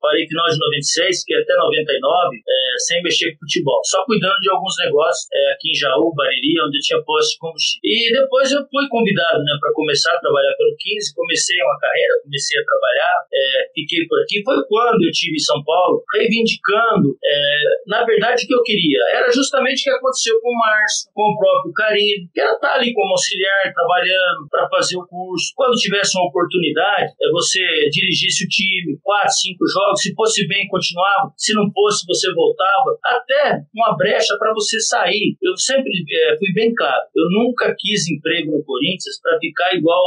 [0.00, 4.50] parei final de 96, fiquei até 99, é, sem mexer com futebol, só cuidando de
[4.50, 7.82] alguns negócios é, aqui em Jaú, Bariri, onde eu tinha posto de combustível.
[7.84, 12.18] E depois eu fui convidado, né, para começar a trabalhar pelo 15, comecei uma carreira,
[12.26, 14.42] comecei a trabalhar, é, fiquei por aqui.
[14.42, 18.98] Foi quando eu tive em São Paulo, reivindicando, é, na verdade, o que eu queria.
[19.14, 22.74] Era justamente o que aconteceu com o Márcio, com o próprio Carinho, que era estar
[22.74, 25.54] ali como auxiliar, trabalhando para fazer o curso.
[25.54, 27.62] Quando tivesse uma oportunidade, é, você
[27.94, 32.98] dirigisse o time, quatro, cinco jogos, se fosse bem, continuava, se não fosse, você voltava,
[33.04, 35.36] até uma brecha para você sair.
[35.40, 40.02] Eu sempre é, fui bem claro, eu nunca quis emprego no Corinthians para ficar igual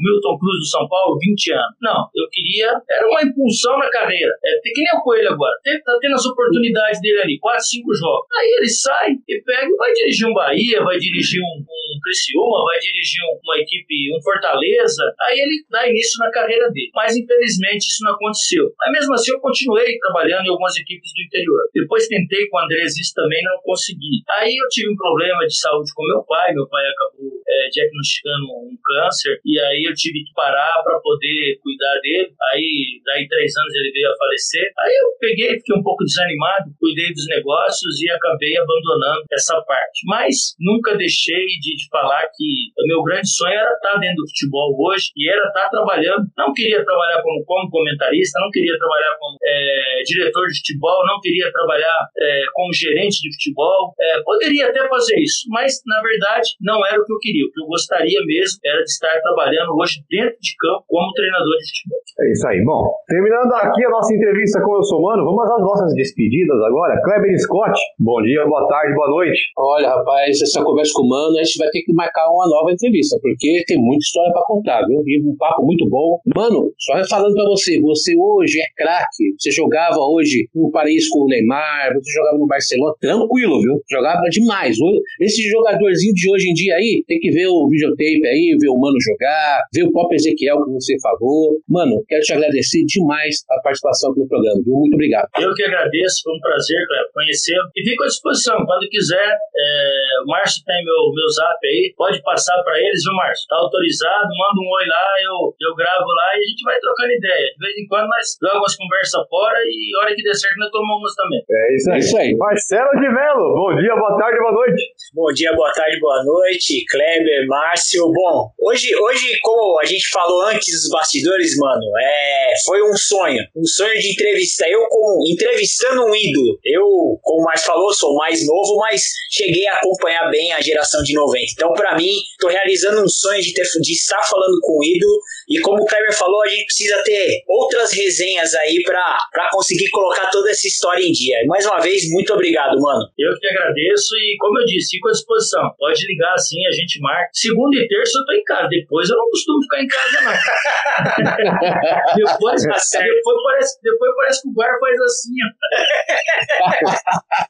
[0.00, 1.74] Milton Cruz do São Paulo, 20 anos.
[1.80, 4.32] Não, eu queria, era uma impulsão na carreira.
[4.44, 8.26] É, que nem o Coelho agora, tá tendo as oportunidades dele ali, quatro, cinco jogos.
[8.38, 12.78] Aí ele sai e pega vai dirigir um Bahia, vai dirigir um, um Criciúma, vai
[12.78, 15.04] dirigir um, uma equipe, um Fortaleza.
[15.28, 16.90] Aí ele dá início na carreira dele.
[16.94, 18.64] Mas infelizmente isso não aconteceu.
[18.78, 21.62] Mas mesmo assim eu continuei trabalhando em algumas equipes do interior.
[21.74, 24.22] Depois tentei com o Andrés isso também, não consegui.
[24.38, 28.44] Aí eu tive um problema de saúde com meu pai, meu pai acabou é, diagnosticando
[28.68, 32.30] um câncer e aí eu tive que parar para poder cuidar dele.
[32.52, 34.66] Aí, daí três anos ele veio a falecer.
[34.78, 40.04] Aí eu peguei, fiquei um pouco desanimado, cuidei dos negócios e acabei abandonando essa parte.
[40.06, 44.28] Mas nunca deixei de, de falar que o meu grande sonho era estar dentro do
[44.28, 46.28] futebol hoje e era estar trabalhando.
[46.36, 51.20] Não queria trabalhar como, como comentarista, não queria trabalhar como é, diretor de futebol, não
[51.20, 53.94] queria trabalhar é, como gerente de futebol.
[54.00, 57.37] É, poderia até fazer isso, mas na verdade não era o que eu queria.
[57.44, 61.54] O que eu gostaria mesmo era de estar trabalhando hoje dentro de campo como treinador
[61.58, 62.00] de futebol.
[62.18, 62.58] É isso aí.
[62.64, 67.00] Bom, terminando aqui a nossa entrevista com o Eu Mano, vamos às nossas despedidas agora.
[67.02, 69.38] Kleber Scott, bom dia, boa tarde, boa noite.
[69.56, 72.72] Olha, rapaz, essa conversa com o Mano, a gente vai ter que marcar uma nova
[72.72, 75.02] entrevista, porque tem muita história para contar, viu?
[75.06, 76.18] E um papo muito bom.
[76.34, 81.20] Mano, só falando para você, você hoje é craque, você jogava hoje no Paris com
[81.20, 83.80] o Neymar, você jogava no Barcelona, tranquilo, viu?
[83.90, 84.76] Jogava demais.
[85.20, 88.78] Esse jogadorzinho de hoje em dia aí, tem que ver o videotape aí, ver o
[88.78, 91.58] Mano jogar, ver o Pop Ezequiel que você falou.
[91.68, 94.74] Mano, quero te agradecer demais a participação aqui no programa, viu?
[94.74, 95.28] Muito obrigado.
[95.38, 96.78] Eu que agradeço, foi um prazer
[97.12, 97.68] conhecê-lo.
[97.76, 102.22] E fico à disposição, quando quiser, é, o Márcio tem meu, meu zap aí, pode
[102.22, 103.46] passar para eles, viu, Márcio?
[103.48, 107.12] Tá autorizado, manda um oi lá, eu, eu gravo lá e a gente vai trocando
[107.12, 107.46] ideia.
[107.54, 111.14] De vez em quando nós jogamos conversa fora e hora que der certo nós tomamos
[111.14, 111.42] também.
[111.50, 111.96] É isso aí.
[111.96, 112.30] É isso aí.
[112.36, 114.82] Marcelo de Melo, bom dia, boa tarde, boa noite.
[115.14, 116.84] Bom dia, boa tarde, boa noite.
[117.18, 118.12] Kleber, Márcio.
[118.12, 123.42] Bom, hoje, hoje como a gente falou antes dos bastidores, mano, é, foi um sonho.
[123.56, 124.66] Um sonho de entrevista.
[124.68, 126.58] Eu, como entrevistando um ídolo.
[126.64, 126.84] Eu,
[127.22, 131.14] como o Márcio falou, sou mais novo, mas cheguei a acompanhar bem a geração de
[131.14, 131.44] 90.
[131.52, 135.20] Então, para mim, tô realizando um sonho de, ter, de estar falando com o ídolo.
[135.48, 140.30] E como o Kleber falou, a gente precisa ter outras resenhas aí para conseguir colocar
[140.30, 141.38] toda essa história em dia.
[141.46, 143.08] Mais uma vez, muito obrigado, mano.
[143.18, 145.62] Eu que agradeço e, como eu disse, fico à disposição.
[145.78, 147.30] Pode ligar assim, a gente marca.
[147.32, 148.68] Segunda e terça eu tô em casa.
[148.68, 150.36] Depois eu não costumo ficar em casa, não.
[152.20, 155.36] depois, tá depois, parece, depois parece que o bar faz assim,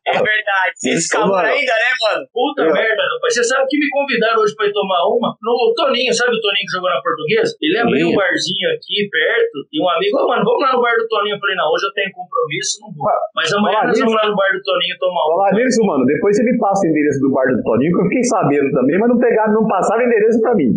[0.06, 0.72] é verdade.
[0.76, 2.22] Vocês calma ainda, né, mano?
[2.30, 2.72] Puta eu...
[2.72, 3.34] merda, rapaz.
[3.34, 5.34] Você sabe que me convidaram hoje pra ir tomar uma?
[5.42, 7.56] No Toninho, sabe o Toninho que jogou na portuguesa?
[7.60, 10.94] Ele abriu um barzinho aqui perto e um amigo, oh, mano, vamos lá no bar
[10.96, 11.36] do Toninho.
[11.36, 13.08] Eu falei, não, hoje eu tenho compromisso, não vou.
[13.34, 15.36] Mas amanhã nós vamos lá no bar do Toninho tomar uma.
[15.38, 18.08] Falar nisso, mano, depois você me passa o endereço do bar do Toninho, que eu
[18.08, 20.70] fiquei sabendo também, mas não pegaram, não passaram o endereço pra mim.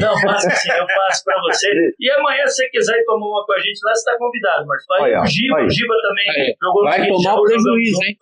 [0.00, 1.68] Não, passa sim, eu passo pra você.
[1.98, 4.66] E amanhã, se você quiser ir tomar uma com a gente lá, você tá convidado,
[4.66, 4.86] Marcos.
[4.88, 8.16] Vai o Giba, o Giba também jogou no Vai tomar o prejuízo, hein?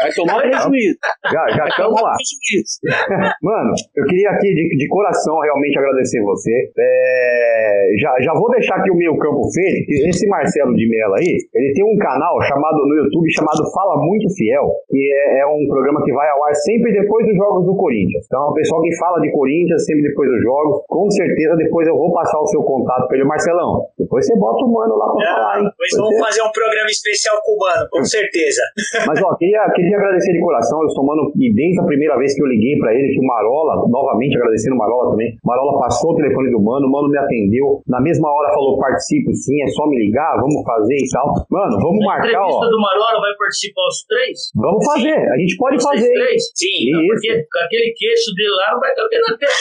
[0.00, 0.96] Vai tomar prejuízo.
[1.30, 2.14] Já, já estamos lá.
[3.42, 6.72] Mano, eu queria aqui de, de coração realmente agradecer você.
[6.78, 11.36] É, já, já vou deixar aqui o meu campo feito, esse Marcelo de Mello aí,
[11.54, 15.66] ele tem um canal chamado no YouTube chamado Fala Muito Fiel, que é, é um
[15.68, 18.24] programa que vai ao ar sempre depois dos jogos do Corinthians.
[18.26, 21.96] Então, o pessoal que fala de Corinthians sempre depois dos jogos, com certeza depois eu
[21.96, 23.86] vou passar o seu contato para ele, Marcelão.
[23.98, 25.68] Depois você bota o mano lá pra Não, falar, hein?
[25.68, 28.62] Depois vamos fazer um programa especial cubano, com certeza.
[29.06, 32.34] Mas ó, queria, queria agradecer de coração, eu sou mano, e desde a primeira vez
[32.34, 35.78] que eu liguei pra ele, que o Marola, novamente agradecendo o Marola também, o Marola
[35.80, 39.58] passou o telefone do mano, o mano me atendeu, na mesma hora falou, participo sim,
[39.62, 41.26] é só me ligar, vamos fazer e tal.
[41.50, 42.70] Mano, vamos A marcar, entrevista ó.
[42.70, 44.38] do Marola vai participar os três?
[44.54, 46.12] Vamos fazer, a gente pode Vocês fazer.
[46.12, 46.42] três?
[46.54, 46.90] Sim.
[46.92, 49.58] Não, porque com aquele queixo dele lá não vai caber na tela.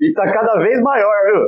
[0.00, 1.42] E tá cada vez maior, viu?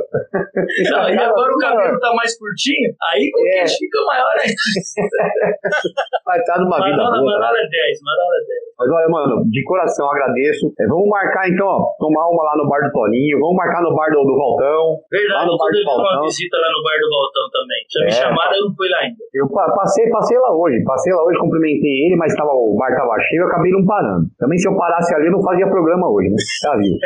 [0.91, 3.51] Não, e agora o cabelo tá mais curtinho, aí o É.
[3.59, 4.55] queixo fica maior ainda.
[6.25, 7.21] Vai estar numa vida boa.
[7.21, 8.65] Marola é 10, Marola é 10.
[8.75, 10.67] Mas olha, mano, de coração agradeço.
[10.81, 13.93] É, vamos marcar então, ó, tomar uma lá no bar do Toninho, vamos marcar no
[13.95, 14.97] bar do, do Valtão.
[14.99, 16.23] Lá Verdade, no eu tô bar do devendo uma Valtão.
[16.25, 17.79] visita lá no bar do Valtão também.
[17.87, 18.17] Já me É.
[18.25, 19.21] chamaram, eu não fui lá ainda.
[19.37, 22.89] Eu pa- passei, passei lá hoje, passei lá hoje, cumprimentei ele, mas tava, o bar
[22.97, 24.25] tava cheio, eu acabei não parando.
[24.41, 26.41] Também se eu parasse ali, eu não fazia programa hoje, né?
[26.65, 26.89] Já vi.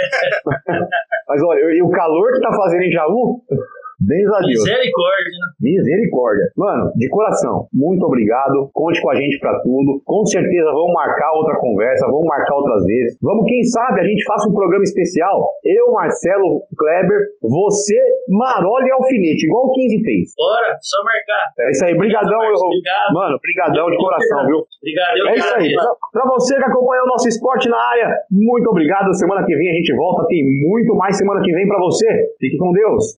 [1.28, 3.44] mas olha, e o calor que tá fazendo em Jaú,
[4.00, 4.64] Deus a Deus.
[4.64, 5.48] Misericórdia, né?
[5.60, 6.46] Misericórdia.
[6.58, 8.70] Mano, de coração, muito obrigado.
[8.74, 10.02] Conte com a gente pra tudo.
[10.06, 13.18] Com certeza vamos marcar outra conversa, vamos marcar outras vezes.
[13.22, 15.44] Vamos, quem sabe, a gente faça um programa especial.
[15.66, 17.96] Eu, Marcelo, Kleber, você,
[18.30, 20.32] Marola e Alfinete, igual o 15 fez.
[20.38, 21.44] Bora, só marcar.
[21.68, 22.44] É isso aí, brigadão.
[22.44, 23.14] eu- Obrigado.
[23.14, 24.60] Mano, brigadão de coração, viu?
[24.80, 25.74] Obrigado, eu É isso aí.
[26.14, 29.14] pra você que acompanhou o nosso esporte na área, muito obrigado.
[29.14, 30.26] Semana que vem a gente volta.
[30.28, 32.08] Tem muito mais semana que vem pra você.
[32.40, 33.18] Fique com Deus.